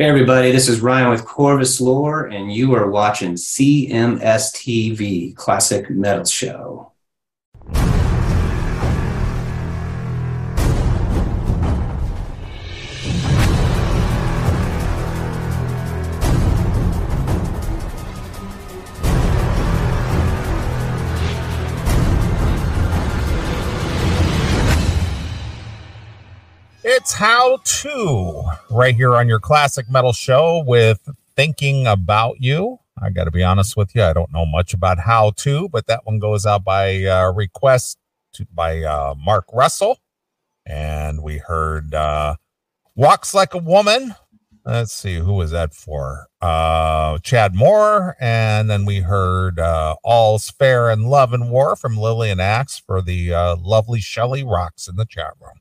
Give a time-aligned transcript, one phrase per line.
[0.00, 5.90] Hey, everybody, this is Ryan with Corvus Lore, and you are watching CMS TV Classic
[5.90, 6.89] Metal Show.
[27.10, 32.78] It's Howe II right here on your classic metal show with thinking about you.
[33.02, 35.88] I got to be honest with you, I don't know much about how to, but
[35.88, 37.98] that one goes out by uh, request
[38.34, 39.98] to, by uh, Mark Russell,
[40.64, 42.36] and we heard uh,
[42.94, 44.14] "Walks Like a Woman."
[44.64, 46.28] Let's see, who was that for?
[46.40, 51.96] Uh, Chad Moore, and then we heard uh, "All's Fair in Love and War" from
[51.96, 55.58] Lillian Axe for the uh, lovely Shelley Rocks in the chat room.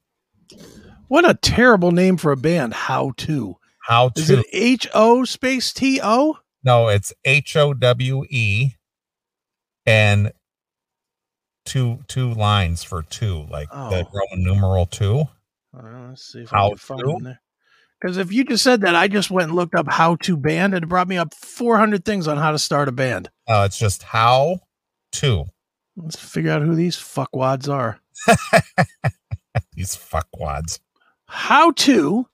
[1.09, 2.73] What a terrible name for a band.
[2.73, 3.57] How to?
[3.85, 4.21] How to?
[4.21, 6.37] Is it H O space T O?
[6.63, 8.71] No, it's H O W E
[9.85, 10.31] and
[11.65, 14.11] two two lines for two, like the Oh.
[14.13, 15.25] Roman numeral two.
[15.73, 17.17] Let's see if How I can find to?
[17.23, 17.41] there.
[17.99, 20.73] Because if you just said that, I just went and looked up how to band,
[20.73, 23.29] and it brought me up 400 things on how to start a band.
[23.47, 24.59] Uh, it's just how
[25.13, 25.45] to.
[25.97, 27.99] Let's figure out who these fuckwads are.
[29.73, 30.79] These fuckwads.
[31.29, 32.27] How to?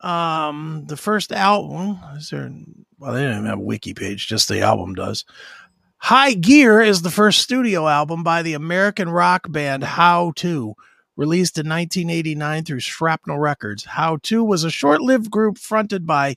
[0.00, 2.50] Um, the first album is there?
[2.98, 5.24] Well, they didn't even have a wiki page; just the album does.
[5.98, 10.74] High Gear is the first studio album by the American rock band Howe II,
[11.16, 13.84] released in 1989 through Shrapnel Records.
[13.84, 16.36] Howe II was a short-lived group fronted by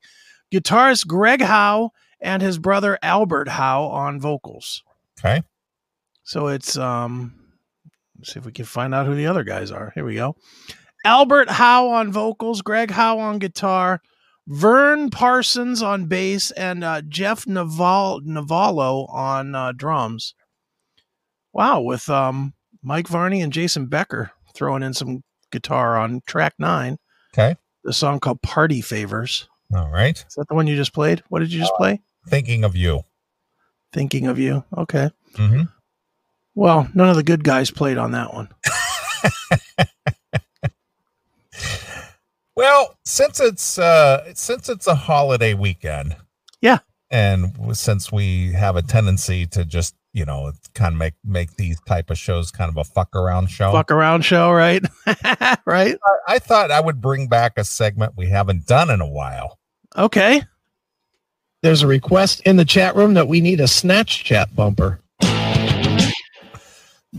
[0.51, 4.83] guitarist Greg Howe and his brother Albert Howe on vocals.
[5.19, 5.43] Okay.
[6.23, 7.35] So it's um
[8.17, 9.91] let's see if we can find out who the other guys are.
[9.93, 10.35] Here we go.
[11.03, 14.01] Albert Howe on vocals, Greg Howe on guitar,
[14.47, 20.35] Vern Parsons on bass, and uh, Jeff Naval- Nevolo on uh, drums.
[21.53, 22.53] Wow, with um,
[22.83, 26.97] Mike Varney and Jason Becker throwing in some guitar on track nine.
[27.33, 27.55] Okay.
[27.83, 29.47] The song called Party Favors.
[29.75, 30.17] All right.
[30.17, 31.23] Is that the one you just played?
[31.29, 32.01] What did you just play?
[32.27, 33.03] Thinking of you.
[33.93, 34.63] Thinking of You.
[34.77, 35.09] Okay.
[35.35, 35.63] hmm
[36.55, 38.49] Well, none of the good guys played on that one.
[42.61, 46.15] Well, since it's uh since it's a holiday weekend.
[46.61, 46.77] Yeah.
[47.09, 51.81] And since we have a tendency to just, you know, kind of make make these
[51.87, 53.71] type of shows kind of a fuck around show.
[53.71, 54.85] Fuck around show, right?
[55.65, 55.95] right?
[56.05, 59.57] I, I thought I would bring back a segment we haven't done in a while.
[59.97, 60.43] Okay.
[61.63, 64.99] There's a request in the chat room that we need a snatch chat bumper.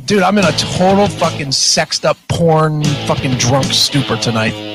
[0.05, 4.72] Dude, I'm in a total fucking sexed up porn fucking drunk stupor tonight.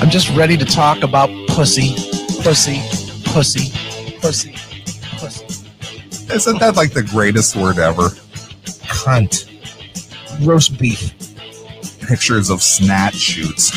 [0.00, 1.94] I'm just ready to talk about pussy,
[2.42, 2.80] pussy,
[3.24, 3.72] pussy,
[4.20, 4.54] pussy,
[5.18, 5.44] pussy.
[6.32, 8.08] Isn't that like the greatest word ever?
[8.88, 9.50] Cunt.
[10.46, 11.12] Roast beef.
[12.06, 13.70] Pictures of snatch shoots.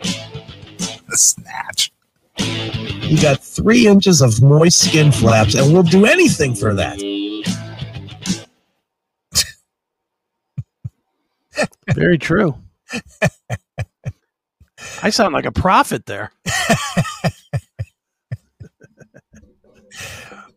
[0.00, 1.92] The snatch.
[2.38, 6.98] You got three inches of moist skin flaps, and we'll do anything for that.
[11.94, 12.56] Very true.
[15.02, 16.32] I sound like a prophet there.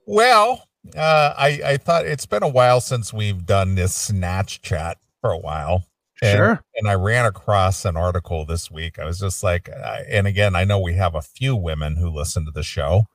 [0.06, 4.97] Well, uh, I I thought it's been a while since we've done this snatch chat
[5.22, 5.85] for a while.
[6.22, 6.63] And, Sure.
[6.75, 9.00] And I ran across an article this week.
[9.00, 12.09] I was just like, uh, and again, I know we have a few women who
[12.09, 13.07] listen to the show,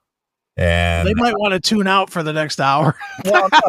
[0.56, 2.96] and They might want to tune out for the next hour.
[3.24, 3.60] well, no,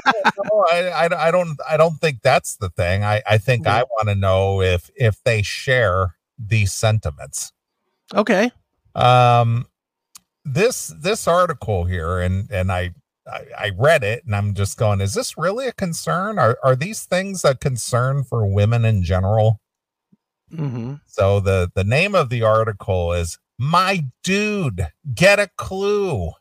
[0.44, 3.04] no, I, I, I don't I don't think that's the thing.
[3.04, 6.16] I, I think I want to know if if they share
[6.48, 7.52] these sentiments.
[8.14, 8.52] Okay.
[8.96, 9.68] Um,
[10.46, 12.94] this this article here, and and I,
[13.32, 16.40] I I read it, and I'm just going, is this really a concern?
[16.40, 19.60] Are are these things a concern for women in general?
[20.56, 26.32] hmm So the the name of the article is "My Dude, Get a Clue."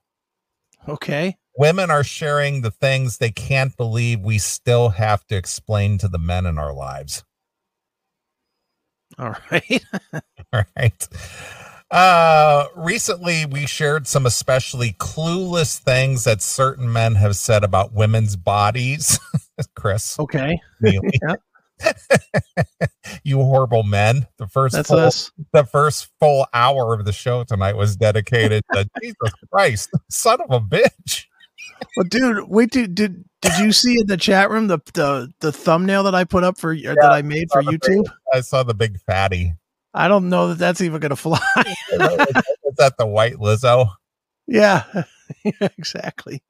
[0.89, 1.37] Okay.
[1.57, 6.19] women are sharing the things they can't believe we still have to explain to the
[6.19, 7.25] men in our lives.
[9.21, 9.85] All right.
[10.53, 11.09] All right.
[11.91, 18.37] Uh, recently, we shared some especially clueless things that certain men have said about women's
[18.37, 19.19] bodies.
[19.77, 20.59] Chris, Okay.
[20.83, 21.11] Neeley.
[23.25, 24.27] you horrible men.
[24.39, 25.31] The first That's full, us.
[25.53, 30.51] the first full hour of the show tonight was dedicated to Jesus Christ, son of
[30.51, 31.27] a bitch.
[31.97, 32.71] Well, dude, wait.
[32.71, 36.25] Did did did you see in the chat room the the the thumbnail that I
[36.25, 38.13] put up for or that I made for saw the YouTube?
[38.33, 39.55] I saw the big fatty.
[39.93, 41.41] I don't know that that's even going to fly.
[41.57, 43.89] Is that the white Lizzo?
[44.47, 44.85] yeah,
[45.45, 46.43] Yeah, exactly.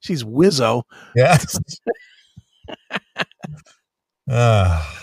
[0.00, 0.82] She's Wizzo.
[1.14, 1.58] Yes.
[4.28, 4.84] Uh,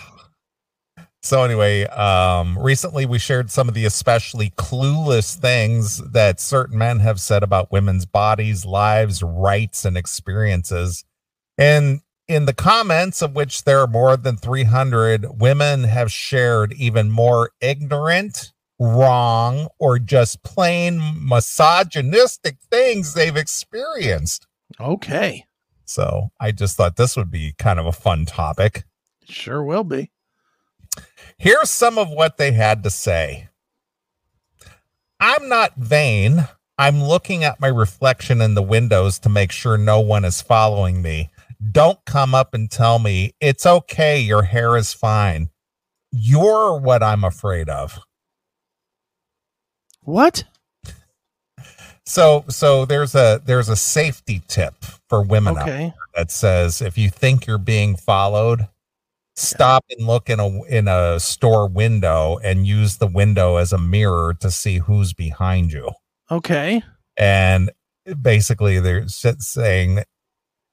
[1.22, 7.00] so anyway, um, recently we shared some of the especially clueless things that certain men
[7.00, 11.04] have said about women's bodies, lives, rights, and experiences.
[11.58, 17.10] And in the comments, of which there are more than 300, women have shared even
[17.10, 24.48] more ignorant, wrong, or just plain misogynistic things they've experienced.
[24.80, 25.46] Okay,
[25.86, 28.84] So I just thought this would be kind of a fun topic.
[29.28, 30.12] sure will be.
[31.40, 33.48] Here's some of what they had to say.
[35.22, 36.48] I'm not vain.
[36.78, 41.02] I'm looking at my reflection in the windows to make sure no one is following
[41.02, 41.30] me.
[41.72, 44.20] Don't come up and tell me it's okay.
[44.20, 45.50] Your hair is fine.
[46.12, 48.00] You're what I'm afraid of.
[50.02, 50.44] What?
[52.06, 54.74] So, so there's a there's a safety tip
[55.08, 55.94] for women Okay.
[56.16, 58.68] that says if you think you're being followed,
[59.40, 63.78] stop and look in a in a store window and use the window as a
[63.78, 65.92] mirror to see who's behind you.
[66.30, 66.84] Okay.
[67.18, 67.72] And
[68.22, 70.04] basically, they're saying,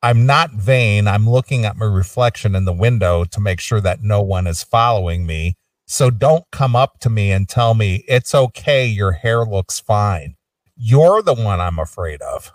[0.03, 1.07] "I'm not vain.
[1.09, 4.63] I'm looking at my reflection in the window to make sure that no one is
[4.63, 5.55] following me.
[5.87, 8.87] So don't come up to me and tell me it's okay.
[8.87, 10.37] Your hair looks fine.
[10.77, 12.53] You're the one I'm afraid of."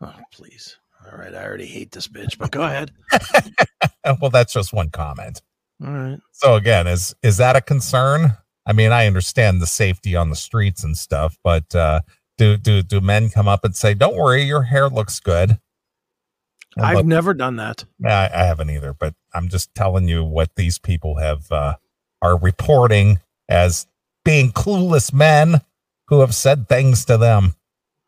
[0.00, 0.77] Oh, please.
[1.10, 1.34] All right.
[1.34, 2.90] I already hate this bitch, but go ahead.
[4.20, 5.42] well, that's just one comment.
[5.84, 6.18] All right.
[6.32, 8.36] So again, is is that a concern?
[8.66, 12.00] I mean, I understand the safety on the streets and stuff, but uh,
[12.36, 15.58] do do do men come up and say, "Don't worry, your hair looks good"?
[16.76, 17.84] I've look, never done that.
[18.04, 21.76] I, I haven't either, but I'm just telling you what these people have uh,
[22.22, 23.86] are reporting as
[24.24, 25.62] being clueless men
[26.08, 27.54] who have said things to them.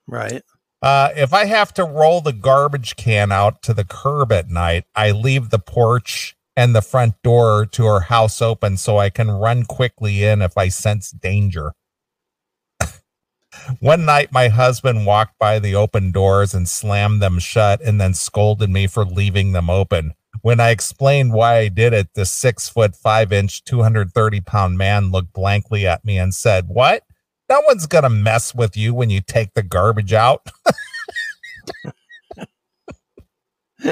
[0.07, 0.43] Right.
[0.83, 4.85] Uh, if I have to roll the garbage can out to the curb at night,
[4.95, 9.31] I leave the porch and the front door to her house open so I can
[9.31, 11.73] run quickly in if I sense danger.
[13.81, 18.15] One night, my husband walked by the open doors and slammed them shut and then
[18.15, 20.15] scolded me for leaving them open.
[20.43, 25.11] When I explained why I did it, the six foot five inch, 230 pound man
[25.11, 27.05] looked blankly at me and said, What?
[27.51, 30.47] No one's going to mess with you when you take the garbage out.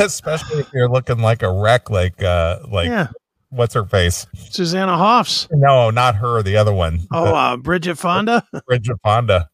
[0.00, 3.08] Especially if you're looking like a wreck, like uh, like yeah.
[3.50, 4.26] what's her face?
[4.34, 5.46] Susanna Hoffs.
[5.52, 6.42] No, not her.
[6.42, 7.00] The other one.
[7.12, 8.44] Oh, uh, Bridget Fonda.
[8.66, 9.48] Bridget Fonda.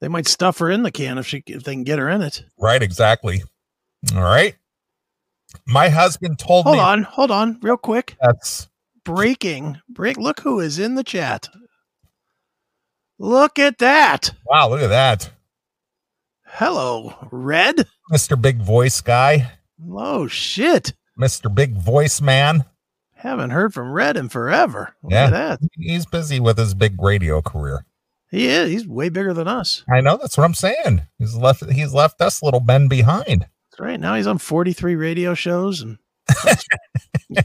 [0.00, 2.22] They might stuff her in the can if she if they can get her in
[2.22, 2.42] it.
[2.58, 3.44] Right, exactly.
[4.14, 4.56] All right.
[5.66, 8.16] My husband told Hold me Hold on, hold on, real quick.
[8.20, 8.68] that's
[9.14, 9.80] Breaking.
[9.88, 10.16] Break.
[10.18, 11.48] Look who is in the chat.
[13.18, 14.32] Look at that.
[14.46, 14.68] wow.
[14.68, 15.30] Look at that,
[16.46, 17.86] Hello, Red.
[18.10, 19.52] Mister Big Voice guy,
[19.90, 20.92] Oh shit.
[21.16, 22.64] Mister Big Voice man.
[23.14, 24.94] Haven't heard from Red in forever.
[25.02, 25.24] Look Yeah.
[25.24, 25.58] at that.
[25.72, 27.84] He's busy with his big radio career.
[28.30, 28.70] He is.
[28.70, 29.84] He's way bigger than us.
[29.92, 31.02] I know that's what I'm saying.
[31.18, 31.64] He's left.
[31.70, 33.46] He's left us little men behind.
[33.70, 33.98] That's right.
[33.98, 35.98] Now he's on 43 radio shows and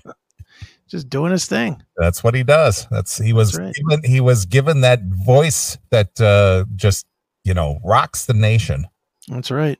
[0.94, 1.82] just doing his thing.
[1.98, 2.88] That's what he does.
[2.92, 3.76] That's he was That's right.
[3.90, 7.08] given, he was given that voice that uh, just
[7.44, 8.86] you know rocks the nation.
[9.28, 9.80] That's right.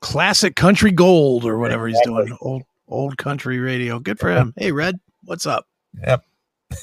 [0.00, 2.36] Classic country gold or whatever he's doing.
[2.40, 4.00] Old old country radio.
[4.00, 4.52] Good for him.
[4.56, 5.66] Hey Red, what's up?
[6.04, 6.24] Yep.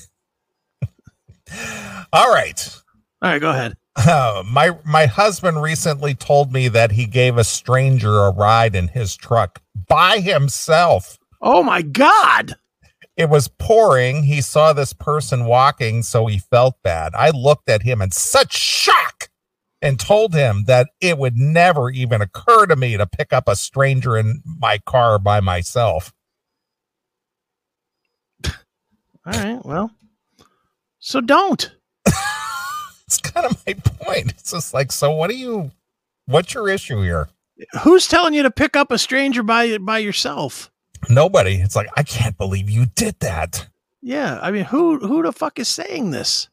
[2.13, 2.75] All right.
[3.22, 3.75] All right, go ahead.
[3.98, 8.88] Uh, my my husband recently told me that he gave a stranger a ride in
[8.88, 11.19] his truck by himself.
[11.41, 12.55] Oh my God.
[13.17, 14.24] It was pouring.
[14.24, 17.13] He saw this person walking, so he felt bad.
[17.15, 19.29] I looked at him in such shock
[19.81, 23.55] and told him that it would never even occur to me to pick up a
[23.55, 26.13] stranger in my car by myself.
[28.45, 29.65] All right.
[29.65, 29.91] Well,
[31.00, 31.71] so don't.
[33.07, 34.31] It's kind of my point.
[34.31, 35.71] It's just like, so what do you,
[36.25, 37.29] what's your issue here?
[37.83, 40.69] Who's telling you to pick up a stranger by by yourself?
[41.10, 41.56] Nobody.
[41.56, 43.68] It's like, I can't believe you did that.
[44.01, 46.50] Yeah, I mean, who who the fuck is saying this?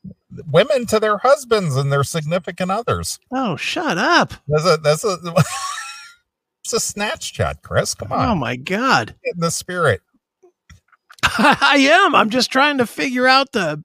[0.51, 3.21] Women to their husbands and their significant others.
[3.33, 4.35] Oh, shut up!
[4.49, 5.19] That's a, that's a,
[6.65, 7.95] it's a snatch shot, Chris.
[7.95, 8.29] Come on!
[8.29, 10.01] Oh my god, Get in the spirit.
[11.23, 12.15] I am.
[12.15, 13.85] I'm just trying to figure out the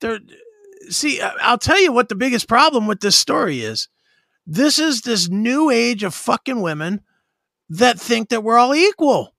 [0.00, 0.20] the.
[0.90, 3.88] See, I'll tell you what the biggest problem with this story is.
[4.46, 7.00] This is this new age of fucking women
[7.70, 9.34] that think that we're all equal.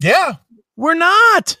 [0.00, 0.34] Yeah.
[0.76, 1.58] We're not.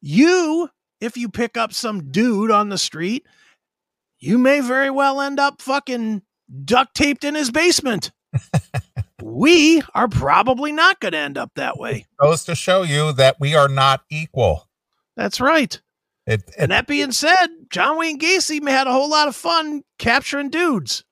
[0.00, 3.26] You, if you pick up some dude on the street,
[4.18, 6.22] you may very well end up fucking
[6.64, 8.10] duct taped in his basement.
[9.22, 12.06] we are probably not going to end up that way.
[12.20, 14.68] Goes to show you that we are not equal.
[15.16, 15.80] That's right.
[16.26, 19.36] It, it And that being said, John Wayne Gacy may had a whole lot of
[19.36, 21.04] fun capturing dudes.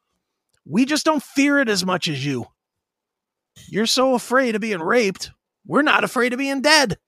[0.64, 2.46] We just don't fear it as much as you.
[3.68, 5.30] You're so afraid of being raped.
[5.66, 6.98] We're not afraid of being dead.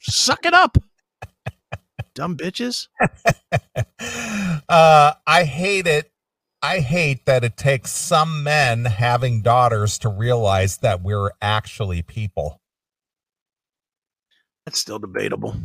[0.00, 0.78] Suck it up.
[2.14, 2.88] Dumb bitches.
[4.68, 6.12] uh, I hate it.
[6.62, 12.60] I hate that it takes some men having daughters to realize that we're actually people.
[14.64, 15.56] That's still debatable.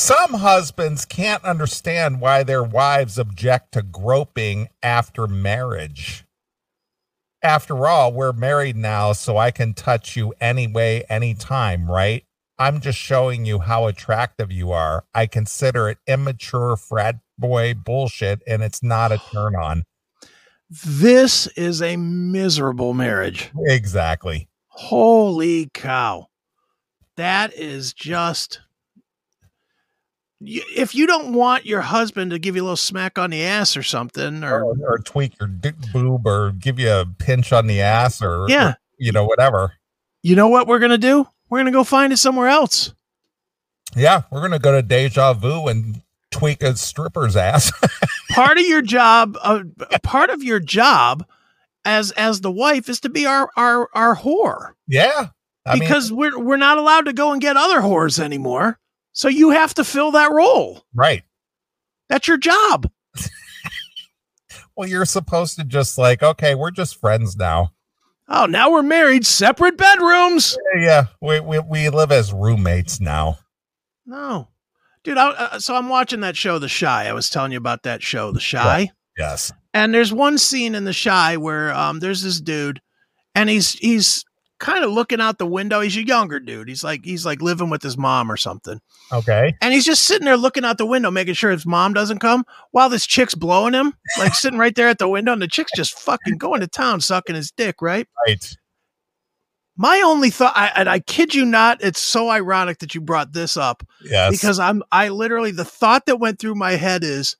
[0.00, 6.24] Some husbands can't understand why their wives object to groping after marriage.
[7.42, 12.24] After all, we're married now, so I can touch you anyway, anytime, right?
[12.58, 15.04] I'm just showing you how attractive you are.
[15.14, 19.84] I consider it immature frat boy bullshit, and it's not a turn on.
[20.70, 23.50] This is a miserable marriage.
[23.66, 24.48] Exactly.
[24.68, 26.28] Holy cow.
[27.16, 28.60] That is just.
[30.42, 33.76] If you don't want your husband to give you a little smack on the ass
[33.76, 37.66] or something, or Or, or tweak your dick boob or give you a pinch on
[37.66, 39.74] the ass or, yeah, you know, whatever.
[40.22, 41.26] you know what we're going to do?
[41.48, 42.94] We're going to go find it somewhere else.
[43.94, 47.72] Yeah, we're going to go to Deja Vu and tweak a stripper's ass.
[48.30, 49.64] part of your job uh,
[50.02, 51.26] part of your job
[51.84, 55.28] as as the wife is to be our our our whore yeah.
[55.66, 58.78] I mean, because we're we're not allowed to go and get other whores anymore
[59.12, 61.22] so you have to fill that role right.
[62.08, 62.90] that's your job
[64.76, 67.72] Well, you're supposed to just like, okay, we're just friends now.
[68.28, 71.04] oh now we're married separate bedrooms Yeah, yeah.
[71.20, 73.38] We, we, we live as roommates now.
[74.06, 74.48] no
[75.04, 77.82] dude I, uh, so i'm watching that show the Chi i was telling you about
[77.84, 79.52] that show the Chi Yes.
[79.74, 82.80] and there's one scene in the Chi where um there's this dude
[83.34, 84.24] and he's he's
[84.60, 87.68] kind of looking out the window he's a younger dude he's like he's like living
[87.70, 88.80] with his mom or something
[89.12, 89.54] Okay.
[89.60, 92.44] and he's just sitting there looking out the window making sure his mom doesn't come
[92.70, 95.72] while this chick's blowing him like sitting right there at the window and the chick's
[95.74, 98.54] just fucking going to town sucking his dick right Right.
[99.76, 103.32] my only thought I, and i kid you not it's so ironic that you brought
[103.32, 104.30] this up Yes.
[104.30, 107.36] because i'm i literally the thought that went through my head is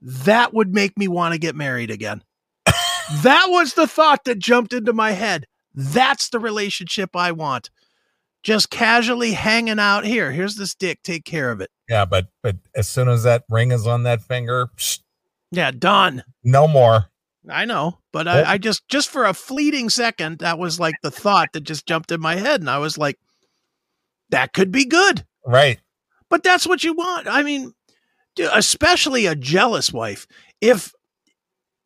[0.00, 2.22] that would make me want to get married again
[3.22, 7.70] that was the thought that jumped into my head that's the relationship i want
[8.42, 12.56] just casually hanging out here here's this dick take care of it yeah, but but
[12.74, 15.00] as soon as that ring is on that finger, psh,
[15.50, 17.06] yeah done no more.
[17.48, 21.10] i know but I, I just just for a fleeting second that was like the
[21.10, 23.18] thought that just jumped in my head and i was like
[24.30, 25.78] that could be good Right.
[26.30, 27.28] but that's what you want.
[27.28, 27.74] I mean,
[28.52, 30.26] especially a jealous wife.
[30.60, 30.94] If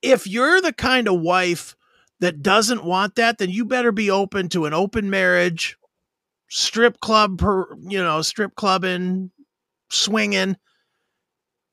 [0.00, 1.74] if you're the kind of wife
[2.20, 5.76] that doesn't want that, then you better be open to an open marriage,
[6.48, 9.30] strip club, per, you know, strip clubbing,
[9.90, 10.56] swinging.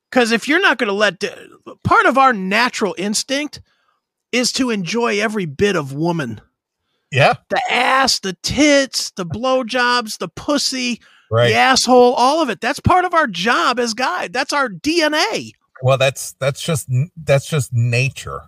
[0.10, 1.24] Because if you're not going to let
[1.84, 3.62] part of our natural instinct
[4.32, 6.42] is to enjoy every bit of woman
[7.12, 7.34] Yeah.
[7.50, 11.50] the ass, the tits, the blowjobs, the pussy, Right.
[11.50, 12.62] the asshole, all of it.
[12.62, 14.28] That's part of our job as guy.
[14.28, 15.54] That's our DNA.
[15.82, 16.88] Well, that's that's just
[17.18, 18.42] that's just nature.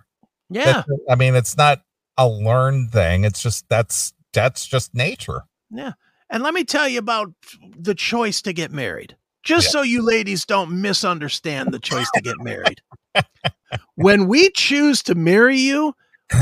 [0.48, 0.64] Yeah.
[0.64, 1.82] That's- I mean, it's not
[2.18, 3.24] a learned thing.
[3.24, 5.42] It's just that's that's just nature.
[5.70, 5.92] Yeah.
[6.28, 7.32] And let me tell you about
[7.78, 9.16] the choice to get married.
[9.44, 9.70] Just Yeah.
[9.70, 12.82] so you ladies don't misunderstand the choice to get married.
[13.94, 15.94] when we choose to marry you,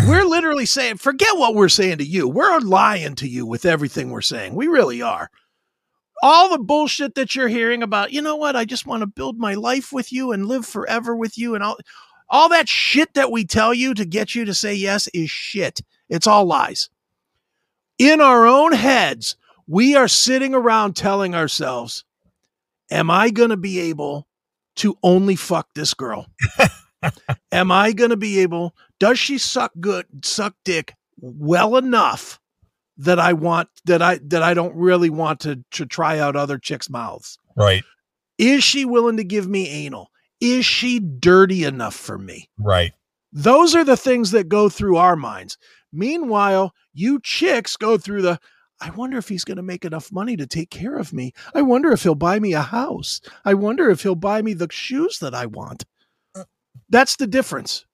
[0.09, 2.27] we're literally saying, forget what we're saying to you.
[2.27, 4.55] We're lying to you with everything we're saying.
[4.55, 5.31] We really are.
[6.23, 8.57] All the bullshit that you're hearing about, you know what?
[8.57, 11.63] I just want to build my life with you and live forever with you and
[11.63, 11.77] all
[12.29, 15.81] all that shit that we tell you to get you to say yes is shit.
[16.09, 16.91] It's all lies.
[17.99, 22.05] In our own heads, we are sitting around telling ourselves,
[22.91, 24.29] Am I going to be able
[24.77, 26.27] to only fuck this girl?
[27.53, 32.39] Am I going to be able, does she suck good, suck dick well enough
[32.99, 36.59] that I want, that I, that I don't really want to, to try out other
[36.59, 37.39] chicks' mouths?
[37.57, 37.83] Right.
[38.39, 40.11] Is she willing to give me anal?
[40.41, 42.49] Is she dirty enough for me?
[42.59, 42.93] Right.
[43.33, 45.59] Those are the things that go through our minds.
[45.93, 48.39] Meanwhile, you chicks go through the
[48.81, 51.33] I wonder if he's going to make enough money to take care of me.
[51.55, 53.23] I wonder if he'll buy me a house.
[53.45, 55.85] I wonder if he'll buy me the shoes that I want.
[56.35, 56.45] Uh.
[56.91, 57.87] That's the difference.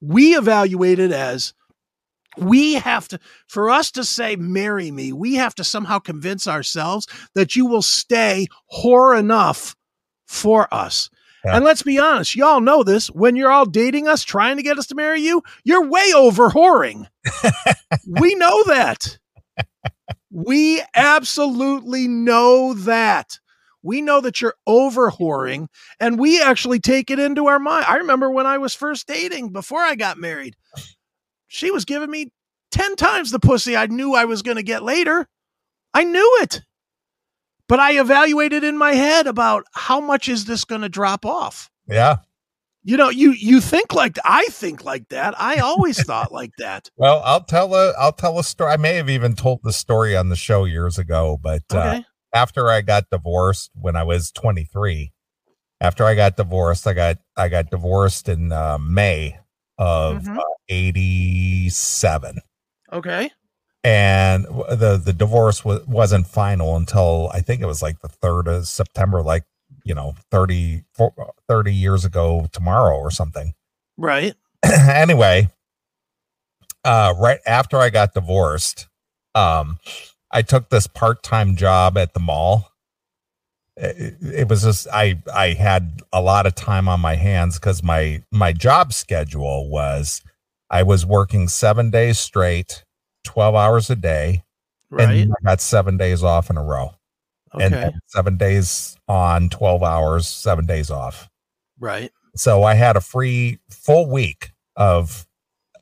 [0.00, 1.52] We evaluate it as
[2.36, 7.08] we have to for us to say marry me we have to somehow convince ourselves
[7.34, 9.74] that you will stay whore enough
[10.26, 11.10] for us
[11.44, 11.56] Yeah.
[11.56, 14.78] and let's be honest y'all know this when you're all dating us trying to get
[14.78, 17.06] us to marry you you're way over whoring
[18.06, 19.18] we know that
[20.30, 23.38] we absolutely know that
[23.82, 25.68] we know that you're over whoring
[26.00, 29.50] and we actually take it into our mind i remember when i was first dating
[29.50, 30.56] before i got married
[31.46, 32.30] she was giving me
[32.70, 35.26] 10 times the pussy I knew I was going to get later.
[35.94, 36.62] I knew it.
[37.68, 41.70] But I evaluated in my head about how much is this going to drop off?
[41.86, 42.16] Yeah.
[42.82, 45.34] You know, you you think like I think like that.
[45.38, 46.88] I always thought like that.
[46.96, 48.72] Well, I'll tell a I'll tell a story.
[48.72, 52.00] I may have even told the story on the show years ago, but uh,
[52.32, 55.12] after I got divorced when I was 23,
[55.80, 59.38] after I got divorced, I got I got divorced in uh, May
[59.76, 60.38] of Mhm.
[60.38, 62.38] uh, 87.
[62.92, 63.30] Okay.
[63.84, 68.58] And the the divorce was wasn't final until I think it was like the 3rd
[68.58, 69.44] of September like,
[69.84, 70.82] you know, 30
[71.48, 73.54] 30 years ago tomorrow or something.
[73.96, 74.34] Right.
[74.64, 75.48] anyway,
[76.84, 78.88] uh, right after I got divorced,
[79.34, 79.78] um,
[80.30, 82.72] I took this part-time job at the mall.
[83.76, 87.82] It, it was just I I had a lot of time on my hands because
[87.82, 90.20] my my job schedule was
[90.70, 92.84] I was working seven days straight,
[93.28, 94.42] twelve hours a day,
[94.90, 95.08] Right.
[95.24, 96.94] and I got seven days off in a row,
[97.52, 97.82] and Okay.
[97.84, 101.28] then seven days on, twelve hours, seven days off
[101.78, 102.10] Right.
[102.34, 105.26] so I had a free full week of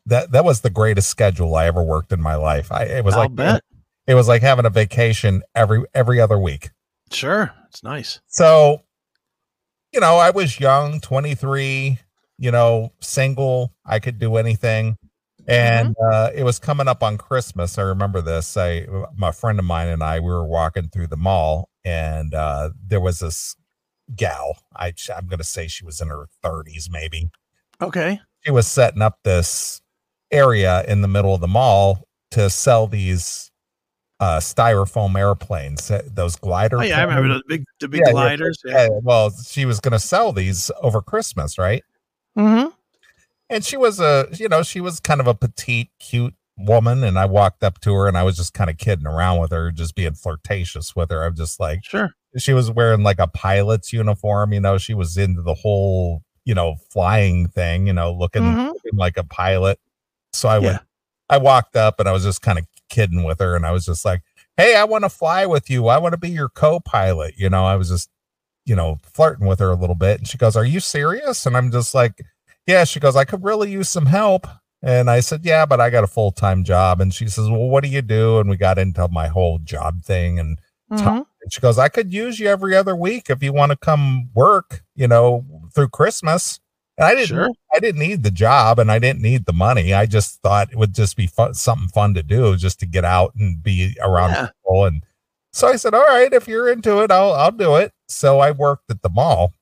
[0.06, 0.32] that.
[0.32, 2.72] That was the greatest schedule I ever worked in my life.
[2.72, 3.62] I it was I'll like bet.
[4.08, 6.70] it was like having a vacation every every other week.
[7.12, 7.52] Sure.
[7.68, 8.20] It's nice.
[8.26, 8.82] So,
[9.92, 11.98] you know, I was young, twenty three.
[12.38, 13.72] You know, single.
[13.86, 14.98] I could do anything.
[15.48, 17.78] And uh, it was coming up on Christmas.
[17.78, 18.56] I remember this.
[18.56, 18.86] I,
[19.16, 23.00] my friend of mine and I, we were walking through the mall, and uh, there
[23.00, 23.54] was this
[24.14, 24.58] gal.
[24.74, 27.30] I, I'm going to say she was in her 30s, maybe.
[27.80, 28.20] Okay.
[28.44, 29.82] she was setting up this
[30.32, 33.50] area in the middle of the mall to sell these
[34.18, 38.06] uh styrofoam airplanes uh, those glider Oh, yeah, I remember the big the big Yeah,
[38.08, 38.58] yeah, gliders.
[38.64, 41.84] yeah, well she was going to sell these over christmas right
[42.36, 42.68] Mm-hmm.
[43.50, 47.18] And she was a you know she was kind of a petite cute woman and
[47.18, 49.70] i walked up to her and i was just kind of kidding around with her
[49.70, 52.10] just being flirtatious with her i'm just like Sure.
[52.38, 56.54] she was wearing like a pilot's uniform you know she was into the whole you
[56.54, 58.68] know flying thing you know looking, Mhm.
[58.68, 59.78] looking like a pilot
[60.32, 60.66] so i Yeah.
[60.66, 60.82] went
[61.28, 63.84] i walked up and i was just kind of kidding with her and i was
[63.84, 64.22] just like
[64.56, 67.66] hey i want to fly with you i want to be your co-pilot you know
[67.66, 68.08] i was just
[68.64, 71.54] you know flirting with her a little bit and she goes are you serious and
[71.56, 72.22] i'm just like
[72.66, 74.46] yeah she goes i could really use some help
[74.82, 77.82] and i said yeah but i got a full-time job and she says well what
[77.82, 80.58] do you do and we got into my whole job thing and
[80.92, 81.26] Mhm.
[81.42, 84.30] and she goes, I could use you every other week if you want to come
[84.36, 86.60] work, you know, through Christmas.
[86.96, 87.48] And I didn't, Sure.
[87.74, 89.92] I didn't need the job and I didn't need the money.
[89.92, 93.04] I just thought it would just be fun, something fun to do just to get
[93.04, 94.46] out and be around Yeah.
[94.62, 94.84] people.
[94.84, 95.02] And
[95.52, 97.92] so I said, all right, if you're into it, I'll, I'll do it.
[98.06, 99.54] So I worked at the mall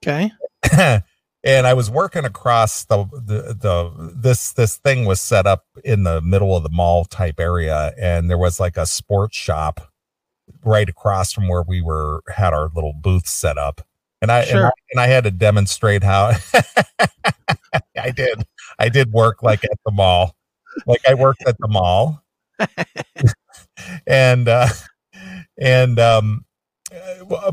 [0.00, 0.30] Okay.
[1.44, 6.04] and I was working across the, the the this this thing was set up in
[6.04, 9.80] the middle of the mall type area, and there was like a sports shop
[10.64, 13.80] right across from where we were had our little booth set up,
[14.20, 14.66] and I and, Sure.
[14.66, 16.32] I and I had to demonstrate how
[17.98, 18.44] I did.
[18.78, 20.36] I did work like at the mall,
[20.86, 22.22] like I worked at the mall,
[24.06, 24.68] and uh,
[25.58, 26.44] and um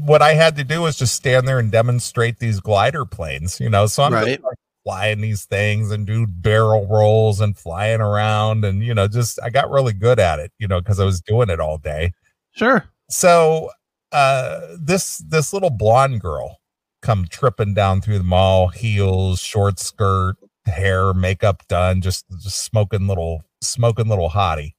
[0.02, 3.70] what I had to do was just stand there and demonstrate these glider planes, you
[3.70, 3.86] know.
[3.88, 4.44] So I'm just, Right.
[4.44, 9.40] like, flying these things and do barrel rolls and flying around, and you know, just
[9.44, 12.14] I got really good at it, you know, because I was doing it all day.
[12.52, 12.86] Sure.
[13.10, 13.70] So
[14.12, 16.58] uh, this this little blonde girl
[17.02, 23.08] come tripping down through the mall, heels, short skirt, hair, makeup done, just just smoking
[23.08, 24.74] little smoking little hottie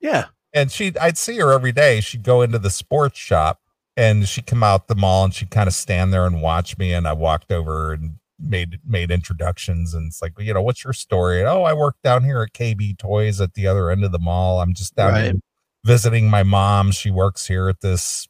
[0.00, 0.26] Yeah.
[0.52, 2.00] and she I'd see her every day.
[2.00, 3.60] She'd go into the sports shop
[3.96, 6.92] and she'd come out the mall and she'd kind of stand there and watch me.
[6.92, 10.92] And I walked over and made made introductions and it's like, you know, what's your
[10.92, 11.38] story?
[11.40, 14.18] And, oh, I work down here at KB Toys at the other end of the
[14.18, 14.60] mall.
[14.60, 15.40] I'm just down here Right.
[15.84, 16.90] visiting my mom.
[16.92, 18.26] She works here at this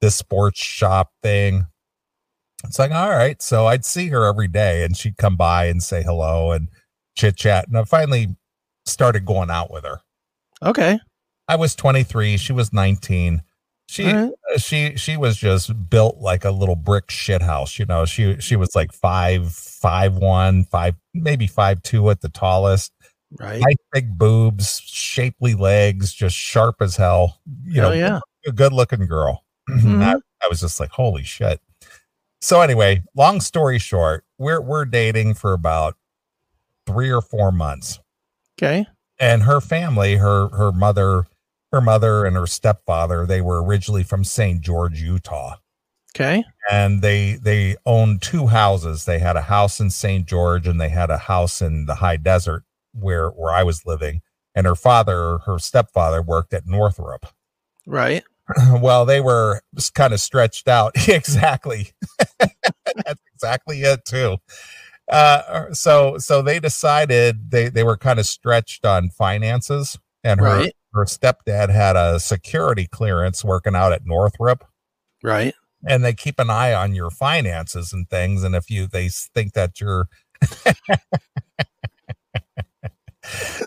[0.00, 1.66] this sports shop thing.
[2.64, 3.40] It's like, all right.
[3.42, 6.68] So I'd see her every day and she'd come by and say hello and
[7.16, 7.66] chit chat.
[7.68, 8.36] And I finally
[8.86, 10.00] started going out with her.
[10.62, 10.98] Okay.
[11.48, 13.42] I was 23, she was 19.
[13.88, 14.30] She right.
[14.54, 18.04] uh, she she was just built like a little brick shit house, you know.
[18.04, 22.92] She she was like five five one, five maybe five two at the tallest.
[23.38, 23.60] Right.
[23.60, 27.40] nice big boobs, shapely legs, just sharp as hell.
[27.64, 28.20] You Oh know, yeah.
[28.46, 29.44] a good looking girl.
[29.70, 30.02] Mhm.
[30.02, 31.60] I, I was just like, holy shit.
[32.40, 35.96] So anyway, long story short, we're we're dating for about
[36.86, 38.00] three or four months.
[38.60, 38.86] Okay.
[39.18, 41.26] And her family, her her mother,
[41.72, 44.60] her mother and her stepfather, they were originally from St.
[44.60, 45.56] George, Utah.
[46.16, 46.42] Okay.
[46.70, 49.04] And they they owned two houses.
[49.04, 50.26] They had a house in St.
[50.26, 54.22] George and they had a house in the high desert where where I was living.
[54.54, 57.26] And her father, her stepfather, worked at Northrop.
[57.86, 58.22] Right.
[58.80, 60.92] well, they were just kind of stretched out.
[61.08, 61.92] exactly.
[62.38, 64.38] That's exactly it too.
[65.10, 70.46] Uh, so so they decided they they were kind of stretched on finances, and her
[70.46, 70.72] Right.
[70.94, 74.64] Her stepdad had a security clearance working out at Northrop,
[75.22, 75.54] Right.
[75.86, 78.42] and they keep an eye on your finances and things.
[78.44, 80.08] And if you they think that you're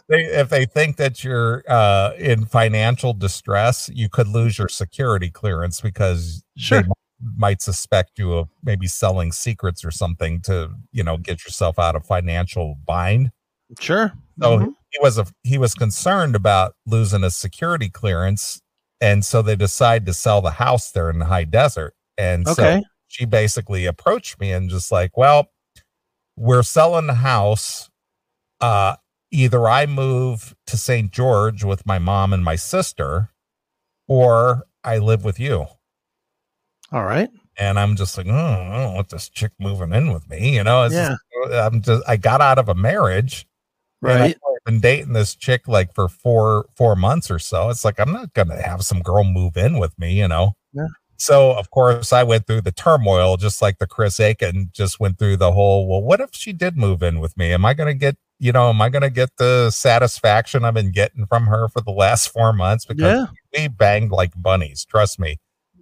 [0.08, 5.30] they if they think that you're uh in financial distress you could lose your security
[5.30, 6.82] clearance because Sure.
[6.82, 6.88] they
[7.38, 11.96] might suspect you of maybe selling secrets or something to you know get yourself out
[11.96, 13.32] of financial bind
[13.80, 14.12] Sure.
[14.42, 14.74] so Mhm.
[14.92, 18.62] He was a he was concerned about losing his security clearance
[19.00, 22.64] and so they decide to sell the house there in the high desert and so
[23.08, 25.52] she basically approached me and just like, well,
[26.38, 27.90] we're selling the house.
[28.62, 28.96] Uh,
[29.32, 31.12] either I move to St.
[31.12, 33.30] George with my mom and my sister,
[34.08, 35.66] or I live with you.
[36.94, 37.30] All right.
[37.58, 40.56] And I'm just like, oh, I don't want this chick moving in with me.
[40.56, 41.16] You know, it's Yeah.
[41.44, 43.46] just, I'm just, I got out of a marriage.
[44.02, 44.36] Right.
[44.36, 47.70] I've been dating this chick like for four, four months or so.
[47.70, 50.54] It's like, I'm not to have some girl move in with me, you know?
[50.74, 50.88] Yeah.
[51.18, 55.20] So of course I went through the turmoil, just like the Chris Aiken just went
[55.20, 57.54] through the whole, well, what if she did move in with me?
[57.54, 61.28] Am I to get, you know, am I to get the satisfaction I've been getting
[61.28, 62.86] from her for the last four months?
[62.86, 63.26] Because Yeah.
[63.56, 64.84] we banged like bunnies.
[64.86, 65.38] Trust me.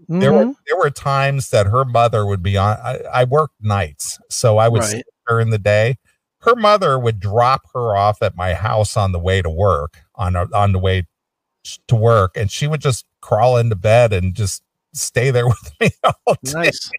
[0.09, 0.55] There were Mhm.
[0.67, 2.77] there were times that her mother would be on.
[2.83, 4.89] I, I worked nights, so I would Right.
[4.91, 5.97] see her in the day.
[6.41, 10.35] Her mother would drop her off at my house on the way to work, on
[10.35, 11.07] on the way
[11.87, 15.89] to work, and she would just crawl into bed and just stay there with me
[16.03, 16.53] all day.
[16.53, 16.91] Nice.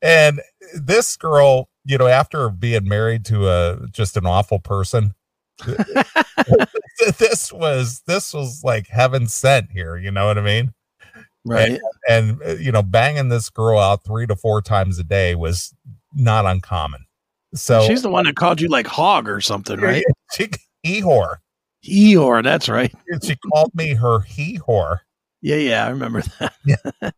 [0.00, 0.40] And
[0.74, 5.14] this girl, you know, after being married to a just an awful person,
[7.18, 9.96] this was this was like heaven sent here.
[9.96, 10.72] You know what I mean?
[11.44, 11.80] Right.
[12.08, 15.74] and uh, you know banging this girl out three to four times a day was
[16.14, 17.06] not uncommon
[17.54, 20.04] so She's the one that called you like hog or something, right?
[20.34, 20.48] she
[20.82, 21.36] he whore
[21.84, 22.42] Eeyore.
[22.42, 22.92] That's right.
[23.22, 24.98] she called me her he whore
[25.40, 25.56] Yeah.
[25.56, 25.86] Yeah.
[25.86, 27.14] I remember that.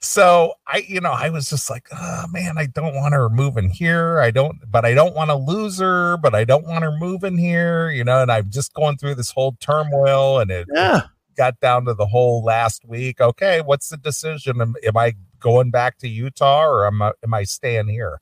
[0.00, 3.68] so i you know i was just like oh man i don't want her moving
[3.68, 6.92] here i don't but i don't want to lose her but i don't want her
[6.98, 11.02] moving here you know and i'm just going through this whole turmoil and it, Yeah.
[11.36, 13.20] got down to the whole last week.
[13.20, 14.60] Okay, what's the decision?
[14.62, 18.20] Am, am I going back to Utah or am I, am I staying here?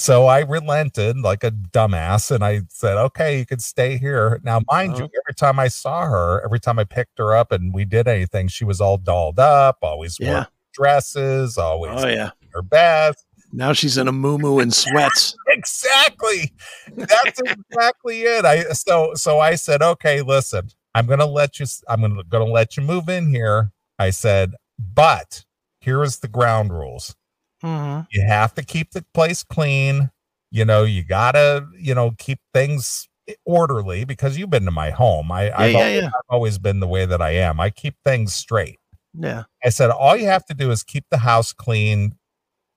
[0.00, 4.40] So I relented like a dumbass and I said, okay, you can stay here.
[4.42, 5.20] Now, mind you, Oh.
[5.26, 8.48] every time I saw her, every time I picked her up and we did anything,
[8.48, 10.44] she was all dolled up, always wore Yeah.
[10.72, 12.30] dresses, always Oh yeah.
[12.54, 13.26] her best.
[13.52, 15.36] Now she's in a moo and sweats.
[15.48, 16.50] exactly
[16.96, 22.00] that's exactly it i so so i said okay listen i'm gonna let you i'm
[22.00, 25.44] gonna, gonna let you move in here i said but
[25.80, 27.16] here's the ground rules
[27.62, 28.06] Mhm.
[28.10, 30.10] you have to keep the place clean
[30.50, 33.08] you know you gotta you know keep things
[33.44, 36.06] orderly because you've been to my home i I've, yeah, always, yeah.
[36.08, 38.78] I've always been the way that i am i keep things straight
[39.14, 39.44] Yeah.
[39.64, 42.14] I said, all you have to do is keep the house clean,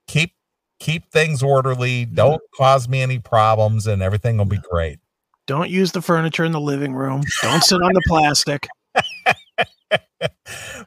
[0.07, 0.33] keep
[0.79, 4.99] keep things orderly, don't cause me any problems, and everything will be great.
[5.47, 7.21] Don't use the furniture in the living room.
[7.41, 8.67] Don't sit on the plastic.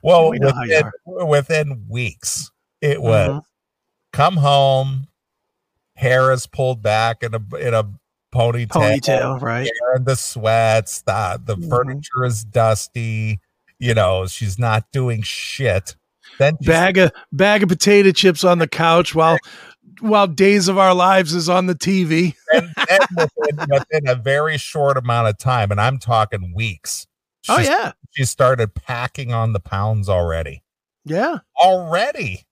[0.03, 3.43] well, We know how you within, within weeks, it was Mhm.
[4.17, 5.09] Come home,
[5.95, 7.85] hair is pulled back in a in a
[8.35, 9.65] ponytail, Ponytail, right?
[9.81, 11.69] hair in the sweats, the the Mhm.
[11.69, 13.41] furniture is dusty.
[13.79, 15.97] You know, she's not doing shit.
[16.39, 19.39] Then Bag of bag of potato chips on the couch while
[20.01, 22.35] while Days of Our Lives is on the TV.
[22.53, 27.07] and then within, within a very short amount of time, and I'm talking weeks.
[27.49, 27.93] Oh yeah.
[28.11, 30.63] she started packing on the pounds already.
[31.05, 31.39] Yeah.
[31.63, 32.45] Already.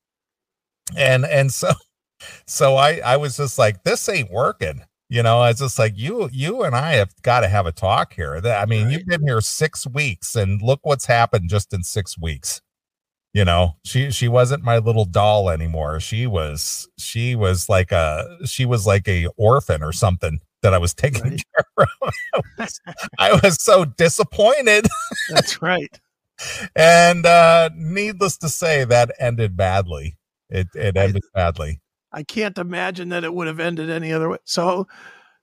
[0.97, 1.71] And and so
[2.47, 4.83] so I I was just like, this ain't working.
[5.11, 7.73] You know, I was just like, you you and I have got to have a
[7.73, 8.41] talk here.
[8.41, 12.19] That I mean, you've been here six weeks, and look what's happened just in six
[12.19, 12.61] weeks.
[13.33, 16.01] You know, she she wasn't my little doll anymore.
[16.01, 20.79] She was she was like a she was like a orphan or something that I
[20.79, 21.43] was taking Right.
[21.57, 22.13] care of.
[22.35, 22.81] I was,
[23.19, 24.87] I was so disappointed.
[25.31, 25.99] That's right.
[26.77, 30.17] And uh, needless to say, that ended badly.
[30.55, 31.81] It it ended badly.
[32.13, 34.39] I can't imagine that it would have ended any other way.
[34.45, 34.87] So,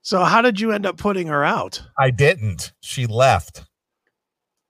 [0.01, 1.81] so how did you end up putting her out?
[1.99, 2.71] I didn't.
[2.81, 3.65] She left.